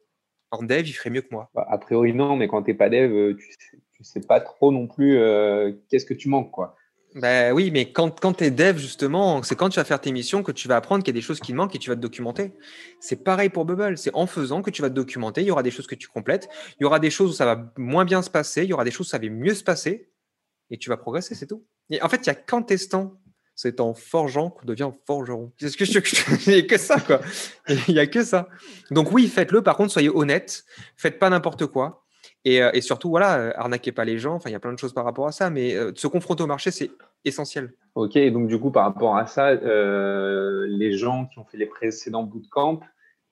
[0.51, 1.49] en dev, il ferait mieux que moi?
[1.55, 4.39] Bah, A priori, non, mais quand tu n'es pas dev, euh, tu ne sais, pas
[4.39, 5.17] trop non plus
[5.89, 6.51] qu'est-ce que tu manques.
[6.51, 6.75] quoi.
[7.15, 10.11] Ben oui, mais quand, quand tu es dev, justement, c'est quand tu vas faire tes
[10.11, 11.95] missions que tu vas apprendre qu'il y a des choses qui manquent et tu vas
[11.95, 12.51] te documenter.
[12.99, 13.97] C'est pareil pour Bubble.
[13.97, 15.41] C'est en faisant que tu vas te documenter.
[15.41, 16.49] Il y aura des choses que tu complètes.
[16.77, 18.63] Il y aura des choses où ça va moins bien se passer.
[18.63, 20.09] Il y aura des choses où ça va mieux se passer.
[20.69, 21.65] Et tu vas progresser, c'est tout.
[21.89, 23.17] Et en fait, il n'y a qu'en testant
[23.55, 25.51] c'est en forgeant qu'on devient forgeron.
[25.57, 25.99] Qu'est-ce que je
[26.47, 27.21] Il n'y a que ça, quoi.
[27.87, 28.49] Il n'y a que ça.
[28.91, 29.61] Donc oui, faites-le.
[29.61, 30.65] Par contre, soyez honnête.
[30.97, 32.05] Faites pas n'importe quoi.
[32.43, 34.35] Et, euh, surtout, voilà, euh, arnaquez pas les gens.
[34.35, 36.43] Enfin, il y a plein de choses par rapport à ça, mais euh, se confronter
[36.43, 36.91] au marché, c'est
[37.23, 37.73] essentiel.
[37.95, 42.23] Ok, donc du coup, par rapport à ça, les gens qui ont fait les précédents
[42.23, 42.81] bootcamps,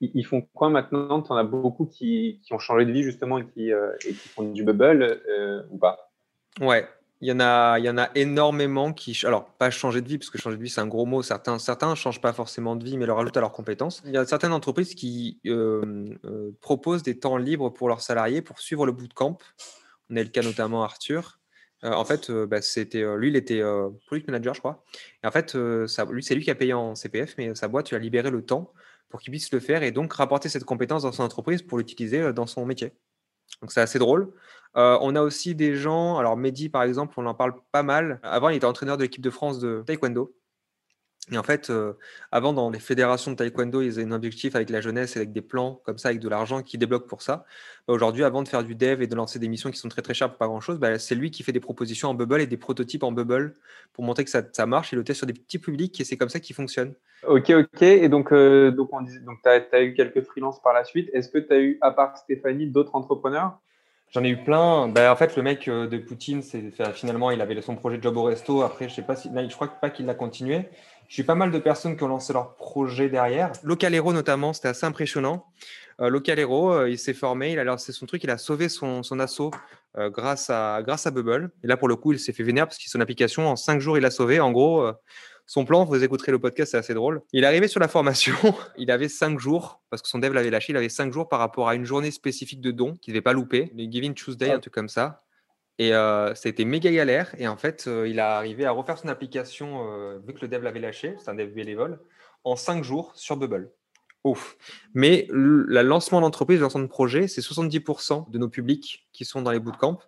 [0.01, 1.21] ils, font quoi maintenant?
[1.21, 4.51] Tu en as beaucoup qui, ont changé de vie justement et qui, et qui font
[4.51, 5.21] du bubble
[5.69, 6.11] ou pas?
[6.59, 6.87] Ouais,
[7.23, 10.17] il y, en a, il y en a énormément qui, alors pas changer de vie,
[10.17, 12.83] parce que changer de vie c'est un gros mot, certains certains changent pas forcément de
[12.83, 14.03] vie, mais leur rajoutent à leurs compétences.
[14.05, 18.41] Il y a certaines entreprises qui euh, euh, proposent des temps libres pour leurs salariés
[18.41, 19.37] pour suivre le bootcamp.
[20.09, 21.39] On a le cas notamment Arthur.
[21.85, 23.61] Euh, en fait, bah, c'était lui, il était
[24.05, 24.83] product manager, je crois.
[25.23, 27.95] Et en fait, lui, c'est lui qui a payé en CPF, mais sa boîte, tu
[27.95, 28.73] a libéré le temps
[29.07, 32.33] pour qu'il puisse le faire et donc rapporter cette compétence dans son entreprise pour l'utiliser
[32.33, 32.91] dans son métier.
[33.61, 34.33] Donc c'est assez drôle.
[34.75, 38.19] Euh, on a aussi des gens, alors Mehdi par exemple, on en parle pas mal.
[38.23, 40.33] Avant, il était entraîneur de l'équipe de France de taekwondo.
[41.31, 41.93] Et en fait, euh,
[42.33, 45.41] avant, dans les fédérations de taekwondo, ils avaient un objectif avec la jeunesse, avec des
[45.41, 47.45] plans comme ça, avec de l'argent qui débloque pour ça.
[47.87, 50.01] Bah, aujourd'hui, avant de faire du dev et de lancer des missions qui sont très
[50.01, 52.41] très chères pour pas grand chose, bah, c'est lui qui fait des propositions en bubble
[52.41, 53.53] et des prototypes en bubble
[53.93, 56.29] pour montrer que ça, marche et le test sur des petits publics et c'est comme
[56.29, 56.93] ça qu'il fonctionne.
[57.25, 57.81] Ok, ok.
[57.81, 61.09] Et donc, euh, donc, donc tu as, as, eu quelques freelances par la suite.
[61.13, 63.59] Est-ce que tu as eu, à part Stéphanie, d'autres entrepreneurs?
[64.13, 64.89] J'en ai eu plein.
[64.89, 66.43] Ben, en fait, le mec euh, de Poutine,
[66.93, 68.61] finalement, il avait son projet de job au resto.
[68.61, 70.69] Après, je sais pas si, je crois pas qu'il l'a continué.
[71.09, 73.51] J'ai eu pas mal de personnes qui ont lancé leur projet derrière.
[73.63, 75.47] Local Hero, notamment, c'était assez impressionnant.
[75.99, 78.69] Euh, Local Hero, euh, il s'est formé, il a lancé son truc, il a sauvé
[78.69, 79.49] son, assaut
[79.97, 81.49] grâce, à, grâce à Bubble.
[81.63, 83.79] Et là, pour le coup, il s'est fait vénère parce que son application, en cinq
[83.79, 84.39] jours, il l'a sauvé.
[84.39, 84.91] En gros,
[85.45, 87.21] son plan, vous écouterez le podcast, c'est assez drôle.
[87.33, 88.35] Il est arrivé sur la formation,
[88.77, 91.39] il avait cinq jours, parce que son dev l'avait lâché, il avait cinq jours par
[91.39, 94.49] rapport à une journée spécifique de don qu'il ne devait pas louper, les Giving Tuesday,
[94.51, 94.55] ah.
[94.55, 95.23] un truc comme ça.
[95.79, 97.33] Et euh, ça a été méga galère.
[97.37, 100.47] Et en fait, euh, il a arrivé à refaire son application, euh, vu que le
[100.47, 101.99] dev l'avait lâché, c'est un dev bénévole,
[102.43, 103.71] en cinq jours sur Bubble.
[104.23, 104.55] Ouf.
[104.93, 109.41] Mais le lancement d'entreprise, le lancement de projet, c'est 70% de nos publics qui sont
[109.41, 109.99] dans les bootcamps.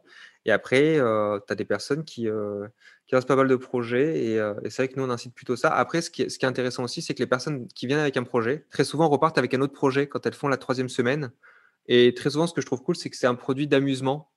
[0.45, 2.67] Et après, euh, tu as des personnes qui, euh,
[3.07, 4.37] qui lancent pas mal de projets.
[4.37, 5.73] Euh, et, c'est vrai que nous, on incite plutôt ça.
[5.73, 7.99] Après, ce qui est, ce qui est intéressant aussi, c'est que les personnes qui viennent
[7.99, 10.89] avec un projet, très souvent repartent avec un autre projet quand elles font la troisième
[10.89, 11.31] semaine.
[11.87, 14.31] Et très souvent, ce que je trouve cool, c'est que c'est un produit d'amusement.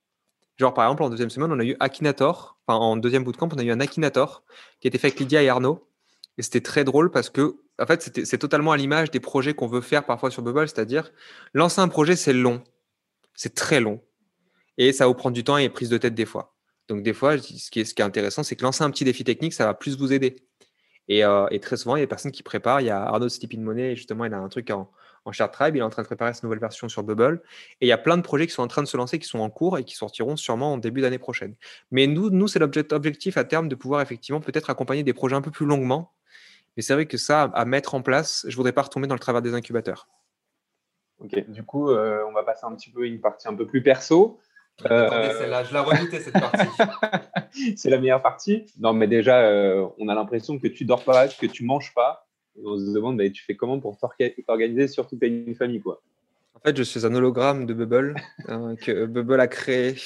[0.57, 2.59] Genre, par exemple, en deuxième semaine, on a eu Akinator.
[2.67, 4.45] Enfin, en deuxième bootcamp, on a eu un Akinator
[4.81, 5.89] qui a été fait avec Lydia et Arnaud.
[6.39, 9.69] Et c'était très drôle parce que, en fait, c'est totalement à l'image des projets qu'on
[9.69, 10.69] veut faire parfois sur Bubble.
[10.69, 11.13] C'est-à-dire,
[11.55, 12.63] lancer un projet, c'est long.
[13.35, 14.01] C'est très long
[14.79, 16.55] et ça vous prendre du temps et prise de tête des fois.
[16.89, 19.53] Donc des fois, ce qui est, ce intéressant, c'est que lancer un petit défi technique,
[19.53, 20.37] ça va plus vous aider.
[21.09, 22.81] Et, euh, très souvent, il y a des personnes qui préparent.
[22.81, 24.91] Il y a Arnaud Stipin Money, justement, il a un truc en,
[25.25, 27.43] en Tribe, il est en train de préparer cette nouvelle version sur Bubble.
[27.81, 29.29] Et il y a plein de projets qui sont en train de se lancer, qui
[29.29, 31.55] sont en cours et qui sortiront sûrement en début d'année prochaine.
[31.91, 35.43] Mais nous, nous c'est l'objectif à terme de pouvoir effectivement peut-être accompagner des projets un
[35.43, 36.13] peu plus longuement.
[36.77, 39.15] Mais c'est vrai que ça, à mettre en place, je ne voudrais pas retomber dans
[39.15, 40.09] le travers des incubateurs.
[41.19, 43.83] Ok, du coup, euh, on va passer un petit peu une partie un peu plus
[43.83, 44.39] perso.
[44.87, 45.65] Euh...
[45.65, 46.69] je la redoutais cette partie.
[47.77, 48.67] c'est la meilleure partie.
[48.79, 52.29] Non, mais déjà, euh, on a l'impression que tu dors pas, que tu manges pas.
[52.57, 53.99] Et on se demande, bah, tu fais comment pour
[54.47, 56.01] t'organiser, surtout que tu as une famille, quoi?
[56.55, 58.17] En fait, je suis un hologramme de Bubble
[58.49, 59.97] hein, que Bubble a créé.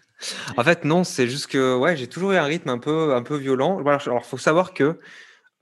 [0.56, 3.22] en fait, non, c'est juste que ouais, j'ai toujours eu un rythme un peu, un
[3.22, 3.78] peu violent.
[3.78, 5.00] Alors, il faut savoir que euh,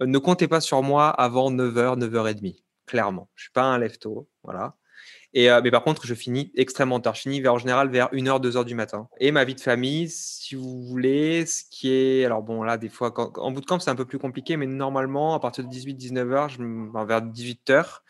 [0.01, 3.28] ne comptez pas sur moi avant 9h, 9h30, clairement.
[3.34, 4.76] Je suis pas un lève-tôt, voilà.
[5.36, 7.14] Euh, mais par contre, je finis extrêmement tard.
[7.14, 9.09] Je finis vers, en général vers 1h, 2h du matin.
[9.18, 12.24] Et ma vie de famille, si vous voulez, ce qui est.
[12.24, 14.66] Alors bon, là, des fois, en bout de camp, c'est un peu plus compliqué, mais
[14.66, 18.01] normalement, à partir de 18-19h, je, vers 18h,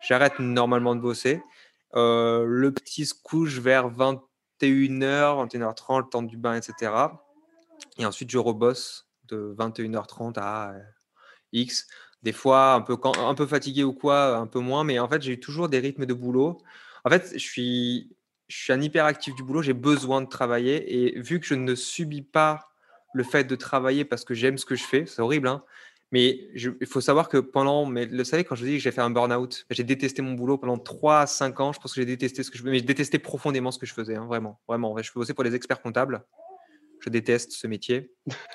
[0.00, 1.42] j'arrête normalement de bosser.
[1.96, 4.22] Euh, le petit se couche vers 21h,
[4.60, 6.92] 21h30, le temps du bain, etc.
[7.98, 10.78] Et ensuite, je rebosse de 21h30 à euh,
[11.52, 11.86] X
[12.22, 15.68] des fois un peu, fatigué ou quoi, un peu moins, mais en fait, j'ai toujours
[15.68, 16.58] des rythmes de boulot.
[17.04, 18.14] En fait, je suis,
[18.68, 22.68] un hyperactif du boulot, j'ai besoin de travailler et vu que je ne subis pas
[23.14, 25.64] le fait de travailler parce que j'aime ce que je fais, c'est horrible, hein,
[26.12, 29.00] mais il faut savoir que pendant, mais le savez, quand je dis que j'ai fait
[29.00, 32.06] un burn-out, j'ai détesté mon boulot pendant 3 à 5 ans, je pense que j'ai
[32.06, 34.60] détesté ce que je faisais, mais je détestais profondément ce que je faisais, hein, vraiment,
[34.68, 34.96] vraiment.
[35.00, 36.22] Je bosser pour les experts comptables.
[37.00, 38.12] Je déteste ce métier.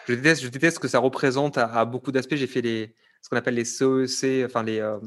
[0.07, 2.35] Je déteste, je déteste ce que ça représente à beaucoup d'aspects.
[2.35, 4.99] J'ai fait les, ce qu'on appelle les CEC, enfin les, euh,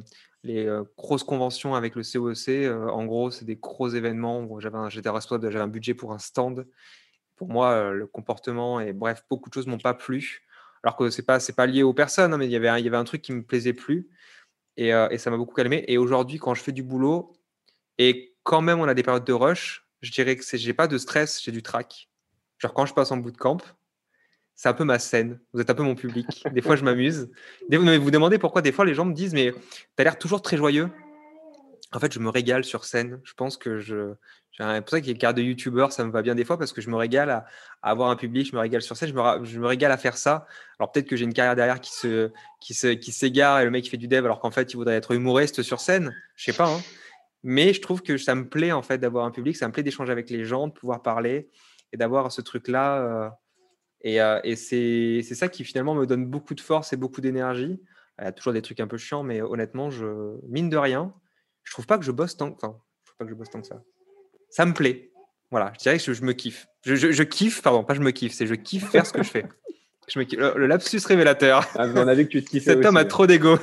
[0.42, 2.48] les euh, grosses conventions avec le CEC.
[2.48, 4.58] Euh, en gros, c'est des gros événements.
[4.58, 6.66] J'avais un, j'étais responsable, j'avais un budget pour un stand.
[7.36, 10.42] Pour moi, le comportement et bref, beaucoup de choses m'ont pas plu.
[10.82, 12.88] Alors que c'est pas pas lié aux personnes, hein, mais il y avait un, y
[12.88, 14.08] avait un truc qui me plaisait plus
[14.76, 15.84] et, ça m'a beaucoup calmé.
[15.86, 17.36] Et aujourd'hui, quand je fais du boulot
[17.98, 20.88] et quand même on a des périodes de rush, je dirais que c'est j'ai pas
[20.88, 22.07] de stress, j'ai du track.
[22.58, 23.58] Genre quand je passe en bootcamp,
[24.54, 25.40] c'est un peu ma scène.
[25.52, 26.44] Vous êtes un peu mon public.
[26.52, 27.30] Des fois, je m'amuse.
[27.70, 29.58] Vous vous demandez pourquoi des fois les gens me disent Mais tu
[29.98, 30.90] as l'air toujours très joyeux.
[31.92, 33.20] En fait, je me régale sur scène.
[33.24, 34.14] Je pense que je.
[34.58, 36.44] C'est pour ça qu'il y a une carte de youtubeur, ça me va bien des
[36.44, 37.46] fois parce que je me régale à,
[37.80, 40.46] avoir un public, je me régale sur scène, je me, régale à faire ça.
[40.80, 44.08] Alors peut-être que j'ai une carrière derrière qui s'égare et le mec qui fait du
[44.08, 46.12] dev alors qu'en fait il voudrait être humoriste sur scène.
[46.34, 46.68] Je sais pas.
[46.68, 46.80] Hein.
[47.44, 49.84] Mais je trouve que ça me plaît en fait d'avoir un public, ça me plaît
[49.84, 51.48] d'échanger avec les gens, de pouvoir parler
[51.92, 52.98] et d'avoir ce truc là.
[52.98, 53.30] Euh,
[54.02, 57.80] et, euh, et c'est ça qui finalement me donne beaucoup de force et beaucoup d'énergie.
[58.20, 61.14] Il y a toujours des trucs un peu chiants, mais honnêtement, je, mine de rien,
[61.64, 63.60] je trouve pas que je bosse tant, enfin, je trouve pas que je bosse tant
[63.60, 63.82] que ça.
[64.50, 65.12] Ça me plaît.
[65.50, 66.66] Voilà, je dirais que je, me kiffe.
[66.84, 69.30] Je, je, kiffe, pardon, pas je me kiffe, c'est je kiffe faire ce que je
[69.30, 69.46] fais.
[70.08, 71.66] Je me Le, lapsus révélateur.
[71.74, 73.58] Ah, on a vu que tu te Cet homme a trop d'ego.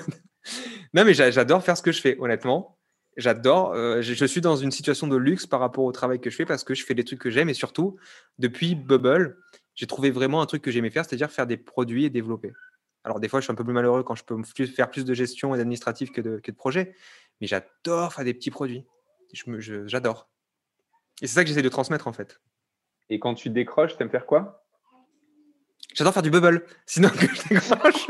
[0.93, 2.77] non, mais j'adore faire ce que je fais, honnêtement.
[3.17, 3.73] J'adore.
[3.73, 6.45] Euh, je, suis dans une situation de luxe par rapport au travail que je fais
[6.45, 7.97] parce que je fais des trucs que j'aime et surtout,
[8.39, 9.37] depuis Bubble,
[9.73, 12.53] j'ai trouvé vraiment un truc que j'aimais faire, c'est-à-dire faire des produits et développer.
[13.03, 15.13] Alors, des fois, je suis un peu plus malheureux quand je peux faire plus de
[15.13, 16.95] gestion et d'administratif que de, projet,
[17.39, 18.83] mais j'adore faire des petits produits.
[19.85, 20.27] J'adore.
[21.21, 22.41] Et c'est ça que j'essaie de transmettre, en fait.
[23.09, 24.64] Et quand tu décroches, aimes faire quoi?
[25.95, 26.65] J'adore faire du bubble.
[26.85, 28.07] Sinon, que je décroche.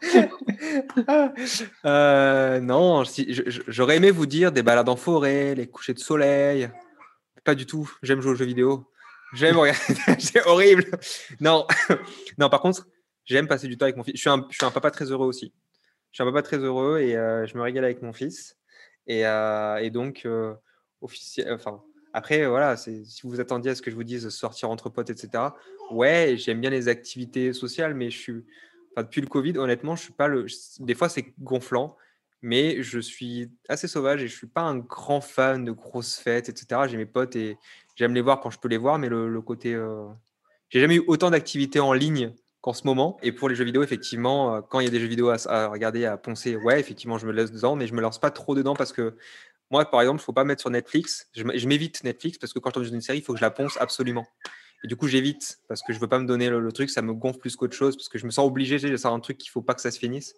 [1.84, 6.70] euh, non, si, j'aurais aimé vous dire des balades en forêt, les couchers de soleil,
[7.42, 7.90] Pas du tout.
[8.04, 8.88] J'aime jouer aux jeux vidéo.
[9.34, 9.80] J'aime regarder.
[10.20, 10.84] c'est horrible.
[11.40, 11.66] Non,
[12.38, 12.48] non.
[12.48, 12.86] Par contre,
[13.24, 14.14] j'aime passer du temps avec mon fils.
[14.14, 15.52] Je suis un, je suis un papa très heureux aussi.
[16.12, 18.56] Je suis un papa très heureux et euh, je me régale avec mon fils.
[19.08, 20.28] Et, euh, et donc,
[21.00, 21.82] officiel, enfin,
[22.12, 25.50] après, voilà, si vous attendiez à ce que je vous dise sortir entre potes, etc.
[25.90, 28.44] Ouais, j'aime bien les activités sociales, mais je suis,
[28.92, 30.46] enfin, depuis le Covid, honnêtement, je suis pas le.
[30.78, 31.96] Des fois, c'est gonflant,
[32.42, 36.48] mais je suis assez sauvage et je suis pas un grand fan de grosses fêtes,
[36.48, 36.82] etc.
[36.88, 37.58] J'ai mes potes et
[37.96, 40.06] j'aime les voir quand je peux les voir, mais le, côté, euh...
[40.70, 43.18] j'ai jamais eu autant d'activités en ligne qu'en ce moment.
[43.22, 45.68] Et pour les jeux vidéo, effectivement, euh, quand il y a des jeux vidéo à,
[45.68, 48.54] regarder, à poncer, ouais, effectivement, je me laisse dedans, mais je me lance pas trop
[48.54, 49.16] dedans parce que
[49.70, 51.28] moi, par exemple, il faut pas mettre sur Netflix.
[51.34, 53.44] Je m'évite Netflix parce que quand je tombe dans une série, il faut que je
[53.44, 54.26] la ponce absolument.
[54.84, 57.12] Du coup, j'évite parce que je ne veux pas me donner le, truc, ça me
[57.12, 59.50] gonfle plus qu'autre chose parce que je me sens obligé de faire un truc qu'il
[59.50, 60.34] ne faut pas que ça se finisse.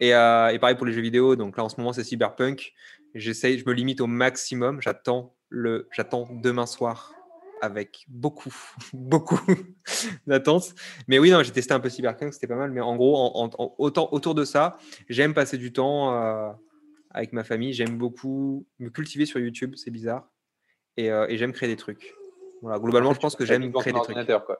[0.00, 1.36] Et, euh, et, pareil pour les jeux vidéo.
[1.36, 2.72] Donc là, en ce moment, c'est Cyberpunk.
[3.14, 4.80] J'essaye, je me limite au maximum.
[4.80, 7.12] J'attends le, j'attends demain soir
[7.62, 8.54] avec beaucoup,
[8.92, 9.40] beaucoup
[10.26, 10.74] d'attente.
[11.08, 12.70] Mais oui, non, j'ai testé un peu Cyberpunk, c'était pas mal.
[12.70, 16.14] Mais en gros, autour de ça, j'aime passer du temps.
[16.14, 16.52] Euh,
[17.14, 17.72] avec ma famille.
[17.72, 20.28] J'aime beaucoup me cultiver sur YouTube, c'est bizarre.
[20.96, 22.14] Et, euh, et j'aime créer des trucs.
[22.62, 24.44] Voilà, globalement, je pense que j'aime créer des trucs.
[24.46, 24.58] Quoi.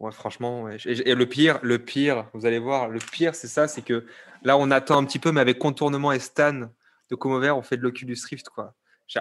[0.00, 3.82] Ouais, franchement, Et, le pire, le pire, vous allez voir, le pire, c'est ça, c'est
[3.82, 4.04] que
[4.42, 6.68] là, on attend un petit peu, mais avec contournement et Stan
[7.10, 8.74] de Comover, on fait de l'Oculus Rift, quoi.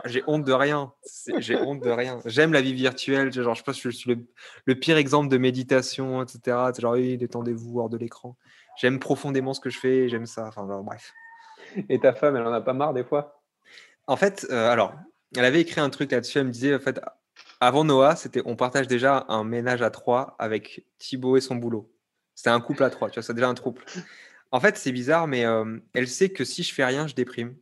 [0.06, 0.94] J'ai honte de rien.
[1.38, 2.20] J'ai honte de rien.
[2.26, 3.32] J'aime la vie virtuelle.
[3.34, 4.28] Genre, je pense que je suis
[4.66, 6.58] le, pire exemple de méditation, etc.
[6.80, 8.38] Genre, oui, détendez-vous hors de l'écran.
[8.78, 10.08] J'aime profondément ce que je fais.
[10.08, 10.48] J'aime ça.
[10.48, 11.14] Enfin, bref.
[11.90, 13.42] Et ta femme, elle en a pas marre des fois?
[14.08, 14.94] En fait, euh, alors,
[15.36, 16.40] elle avait écrit un truc là-dessus.
[16.40, 17.00] Elle me disait, en fait,
[17.66, 21.92] avant Noah, c'était, on partage déjà un ménage à trois avec Thibaut et son boulot.
[22.36, 23.84] C'était un couple à trois, tu vois, c'est déjà un trouble.
[24.52, 27.56] En fait, c'est bizarre, mais euh, elle sait que si je fais rien, je déprime.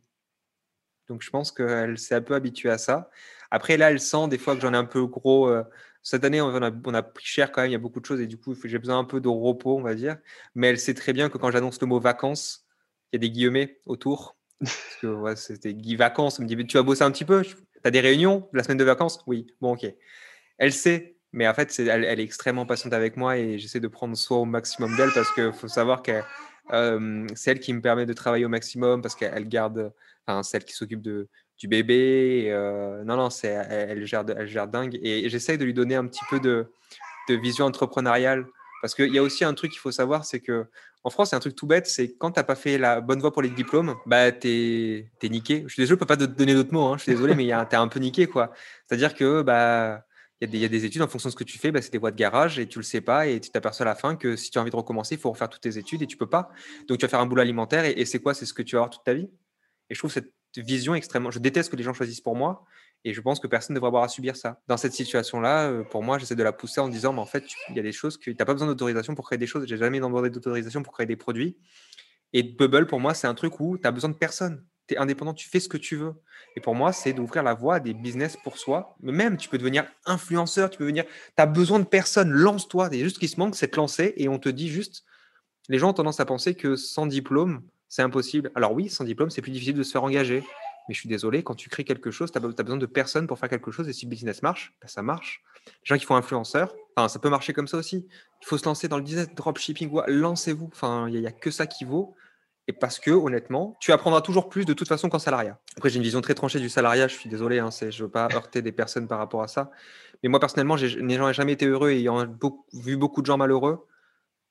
[1.08, 3.10] Donc, je pense qu'elle s'est un peu habituée à ça.
[3.50, 5.48] Après, là, elle sent des fois que j'en ai un peu gros.
[5.48, 5.62] Euh,
[6.02, 8.04] cette année, on a, on a, pris cher quand même, il y a beaucoup de
[8.04, 10.18] choses et du coup, j'ai besoin un peu de repos, on va dire.
[10.54, 12.66] Mais elle sait très bien que quand j'annonce le mot vacances,
[13.12, 14.36] il y a des guillemets autour.
[14.62, 16.38] Parce que c'était Guy Vacances.
[16.38, 18.78] Elle me dit Tu vas bosser un petit peu Tu as des réunions La semaine
[18.78, 19.22] de vacances?
[19.26, 19.46] Oui.
[19.60, 19.86] Bon, ok.
[20.58, 24.16] Elle sait, mais en fait, elle, est extrêmement patiente avec moi et j'essaie de prendre
[24.16, 26.20] soin au maximum d'elle parce qu'il faut savoir que
[27.34, 29.92] c'est elle qui me permet de travailler au maximum parce qu'elle garde,
[30.26, 32.50] enfin, celle qui s'occupe de, du bébé.
[33.04, 36.38] Non, non, elle, gère, elle gère dingue et j'essaie de lui donner un petit peu
[36.38, 36.70] de,
[37.28, 38.46] de vision entrepreneuriale
[38.82, 40.66] parce qu'il y a aussi un truc qu'il faut savoir, c'est que
[41.04, 43.20] en France, c'est un truc tout bête, c'est quand tu n'as pas fait la bonne
[43.20, 45.64] voie pour les diplômes, bah t'es es niqué.
[45.66, 46.86] Je suis désolé, je peux pas te donner d'autres mots.
[46.86, 48.52] Hein, je suis désolé, mais t'es un peu niqué, quoi.
[48.86, 50.04] C'est-à-dire que bah
[50.40, 51.98] il y, a des études en fonction de ce que tu fais, bah, c'est des
[51.98, 54.34] voies de garage et tu le sais pas et tu t'aperçois à la fin que
[54.34, 56.28] si tu as envie de recommencer, il faut refaire toutes tes études et tu peux
[56.28, 56.50] pas.
[56.88, 58.34] Donc tu vas faire un boulot alimentaire et, et c'est quoi?
[58.34, 59.30] C'est ce que tu vas avoir toute ta vie.
[59.88, 61.30] Et je trouve cette vision extrêmement.
[61.30, 62.64] Je déteste que les gens choisissent pour moi
[63.04, 64.60] et je pense que personne ne devrait avoir à subir ça.
[64.68, 67.44] Dans cette situation-là, euh, pour moi, j'essaie de la pousser en disant, mais en fait,
[67.70, 69.66] il y a des choses que tu n'as pas besoin d'autorisation pour créer des choses.
[69.66, 71.56] J'ai jamais demandé d'autorisation pour créer des produits.
[72.32, 74.64] Et Bubble, pour moi, c'est un truc où tu as besoin de personne.
[74.86, 76.14] Tu es indépendant, tu fais ce que tu veux.
[76.56, 78.96] Et pour moi, c'est d'ouvrir la voie à des business pour soi.
[79.00, 81.04] Même, tu peux devenir influenceur, tu peux venir.
[81.04, 82.88] Tu as besoin de personne, lance-toi.
[82.92, 84.14] Il y a juste ce qui se manque, c'est de lancer.
[84.16, 85.04] Et on te dit juste.
[85.68, 88.50] Les gens ont tendance à penser que sans diplôme, c'est impossible.
[88.54, 90.42] Alors oui, sans diplôme, c'est plus difficile de se faire engager.
[90.88, 93.38] Mais je suis désolé, quand tu crées quelque chose, tu as, besoin de personnes pour
[93.38, 93.88] faire quelque chose.
[93.88, 95.42] Et si le business marche, bah, ça marche.
[95.66, 98.06] Les gens qui font influenceur, enfin, ça peut marcher comme ça aussi.
[98.42, 99.90] Il faut se lancer dans le business dropshipping.
[100.08, 100.70] Lancez-vous.
[100.72, 102.14] Enfin, il n'y a, que ça qui vaut.
[102.68, 105.58] Et parce que, honnêtement, tu apprendras toujours plus de toute façon qu'en salariat.
[105.76, 107.08] Après, j'ai une vision très tranchée du salariat.
[107.08, 109.70] Je suis désolé, hein, je ne veux pas heurter des personnes par rapport à ça.
[110.22, 112.26] Mais moi, personnellement, n'ai jamais été heureux et ayant
[112.72, 113.86] vu beaucoup de gens malheureux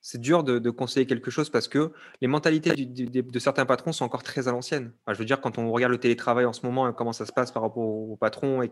[0.02, 4.24] c'est dur de, conseiller quelque chose parce que les mentalités de certains patrons sont encore
[4.24, 4.92] très à l'ancienne.
[5.08, 7.32] je veux dire, quand on regarde le télétravail en ce moment et comment ça se
[7.32, 8.70] passe par rapport aux patrons et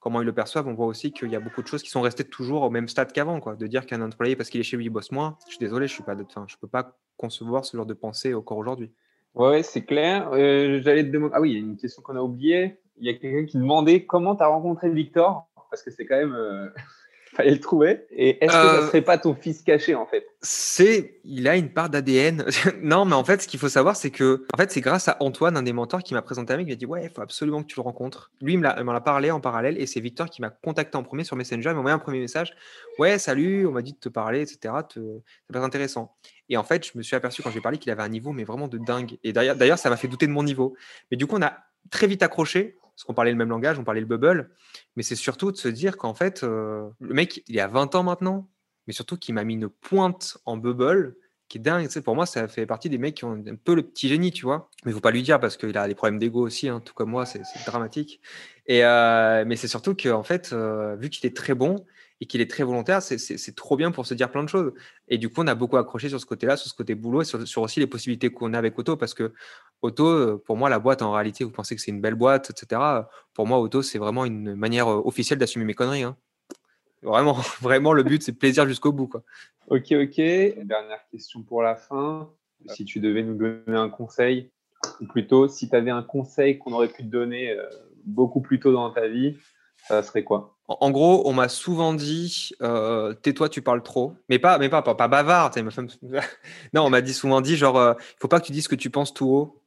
[0.00, 2.02] comment ils le perçoivent, on voit aussi qu'il y a beaucoup de choses qui sont
[2.02, 3.40] restées toujours au même stade qu'avant.
[3.58, 5.88] De dire qu'un employé, parce qu'il est chez lui, il bosse moins, je suis désolé,
[5.88, 8.92] je ne peux pas concevoir ce genre de pensée encore aujourd'hui.
[9.34, 10.30] Oui, c'est clair.
[10.32, 11.34] Euh, j'allais te demander.
[11.36, 12.78] Ah oui, il y a une question qu'on a oubliée.
[12.98, 15.46] Il y a quelqu'un qui demandait comment tu as rencontré Victor?
[15.70, 16.34] Parce que c'est quand même.
[16.34, 16.68] Euh,
[17.34, 18.06] fallait le trouver.
[18.10, 20.26] Et est-ce que ça euh, serait pas ton fils caché en fait?
[20.40, 22.44] C'est, il a une part d'ADN.
[22.82, 25.16] non, mais en fait, ce qu'il faut savoir, c'est que, en fait, c'est grâce à
[25.20, 27.22] Antoine, un des mentors, qui m'a présenté un mec, qui m'a dit ouais, il faut
[27.22, 28.30] absolument que tu le rencontres.
[28.40, 31.24] Lui, il m'en a, parlé en parallèle, et c'est Victor qui m'a contacté en premier
[31.24, 31.70] sur Messenger.
[31.70, 32.54] Il m'a envoyé un premier message.
[32.98, 34.74] Ouais, salut, on m'a dit de te parler, etc.
[34.88, 35.00] Te...
[35.00, 36.14] Ça peut être intéressant.
[36.48, 38.44] Et en fait, je me suis aperçu quand j'ai parlé qu'il avait un niveau, mais
[38.44, 39.18] vraiment de dingue.
[39.24, 40.76] Et d'ailleurs, ça m'a fait douter de mon niveau.
[41.10, 41.58] Mais du coup, on a
[41.90, 44.50] très vite accroché parce qu'on parlait le même langage, on parlait le bubble,
[44.96, 47.94] mais c'est surtout de se dire qu'en fait, euh, le mec, il y a 20
[47.94, 48.48] ans maintenant,
[48.86, 51.14] mais surtout qu'il m'a mis une pointe en bubble
[51.48, 51.88] qui est dingue.
[52.00, 54.44] pour moi, ça fait partie des mecs qui ont un peu le petit génie, tu
[54.44, 54.70] vois.
[54.84, 56.94] Mais il faut pas lui dire parce qu'il a des problèmes d'ego aussi, hein, tout
[56.94, 58.20] comme moi, c'est dramatique.
[58.66, 61.84] Et euh, mais c'est surtout qu'en fait, euh, vu qu'il est très bon
[62.20, 64.72] et qu'il est très volontaire, c'est trop bien pour se dire plein de choses.
[65.08, 67.24] Et du coup, on a beaucoup accroché sur ce côté-là, sur ce côté boulot, et
[67.24, 69.34] sur, aussi les possibilités qu'on a avec Auto, parce que
[69.82, 72.50] Auto, euh, pour moi, la boîte, en réalité, vous pensez que c'est une belle boîte,
[72.50, 72.80] etc.
[73.34, 76.02] Pour moi, Auto, c'est vraiment une manière officielle d'assumer mes conneries.
[76.02, 76.16] Hein.
[77.02, 79.06] Vraiment, vraiment, le but, c'est plaisir jusqu'au bout.
[79.06, 79.22] Quoi.
[79.68, 80.16] Ok, ok.
[80.16, 82.30] Dernière question pour la fin.
[82.68, 84.50] Si tu devais nous donner un conseil,
[85.00, 87.62] ou plutôt si tu avais un conseil qu'on aurait pu te donner euh,
[88.04, 89.36] beaucoup plus tôt dans ta vie,
[89.88, 90.56] ça serait quoi?
[90.68, 94.14] En, gros, on m'a souvent dit euh, tais-toi, tu parles trop.
[94.28, 95.52] Mais pas, mais pas, pas, bavard.
[95.62, 95.88] Ma femme...
[96.72, 98.68] non, on m'a dit souvent dit genre, euh, il faut pas que tu dises ce
[98.68, 99.62] que tu penses tout haut.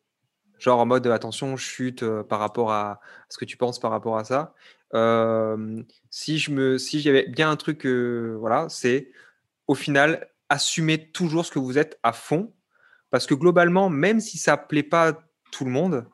[0.60, 3.00] Genre en mode attention, chute par rapport à
[3.30, 4.54] ce que tu penses par rapport à ça
[6.10, 9.12] si j'avais bien un truc, voilà, c'est
[9.68, 12.52] au final assumer toujours ce que vous êtes à fond,
[13.12, 15.14] parce que globalement, même si ça plaît pas
[15.52, 16.08] tout le monde,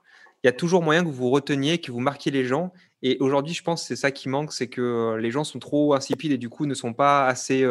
[0.44, 2.74] il y a toujours moyen que vous reteniez, que vous marquiez les gens.
[3.08, 5.94] Et aujourd'hui, je pense que c'est ça qui manque, c'est que les gens sont trop
[5.94, 7.64] insipides et du coup ne sont pas assez,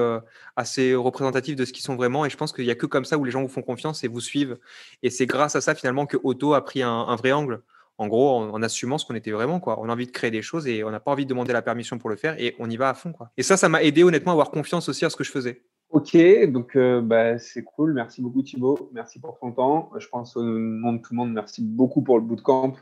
[0.55, 2.25] assez représentatifs de ce qu'ils sont vraiment.
[2.25, 4.05] Et je pense qu'il n'y a que comme ça où les gens vous font confiance
[4.05, 4.59] et vous suivent.
[5.03, 7.63] Et c'est grâce à ça finalement que Auto a pris un vrai angle
[7.99, 9.61] en gros, en, assumant ce qu'on était vraiment.
[9.61, 9.79] Quoi.
[9.81, 11.63] On a envie de créer des choses et on n'a pas envie de demander la
[11.63, 13.13] permission pour le faire et on y va à fond.
[13.37, 15.63] Et ça, ça m'a aidé honnêtement à avoir confiance aussi à ce que je faisais.
[15.91, 16.17] Ok,
[16.49, 17.93] donc euh, bah, c'est cool.
[17.95, 18.91] Merci beaucoup Thibaut.
[18.93, 19.91] Merci pour ton temps.
[19.97, 22.75] Je pense au nom de tout le monde, merci beaucoup pour le bootcamp.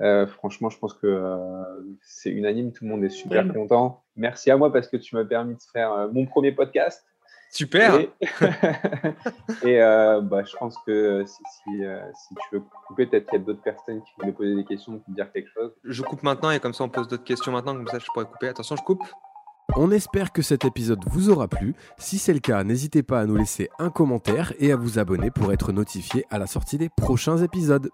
[0.00, 1.38] Euh, franchement, je pense que euh,
[2.02, 2.72] c'est unanime.
[2.72, 4.02] Tout le monde est super content.
[4.16, 7.04] Merci à moi parce que tu m'as permis de faire euh, mon premier podcast.
[7.50, 8.00] Super.
[8.00, 8.10] Et,
[9.80, 13.44] euh, bah, je pense que si, euh, si, tu veux couper, peut-être qu'il y a
[13.44, 15.72] d'autres personnes qui voulaient poser des questions, te dire quelque chose.
[15.84, 18.26] Je coupe maintenant et comme ça on pose d'autres questions maintenant, comme ça je pourrais
[18.26, 18.48] couper.
[18.48, 19.02] Attention, je coupe.
[19.76, 21.74] On espère que cet épisode vous aura plu.
[21.98, 25.30] Si c'est le cas, n'hésitez pas à nous laisser un commentaire et à vous abonner
[25.30, 27.90] pour être notifié à la sortie des prochains épisodes.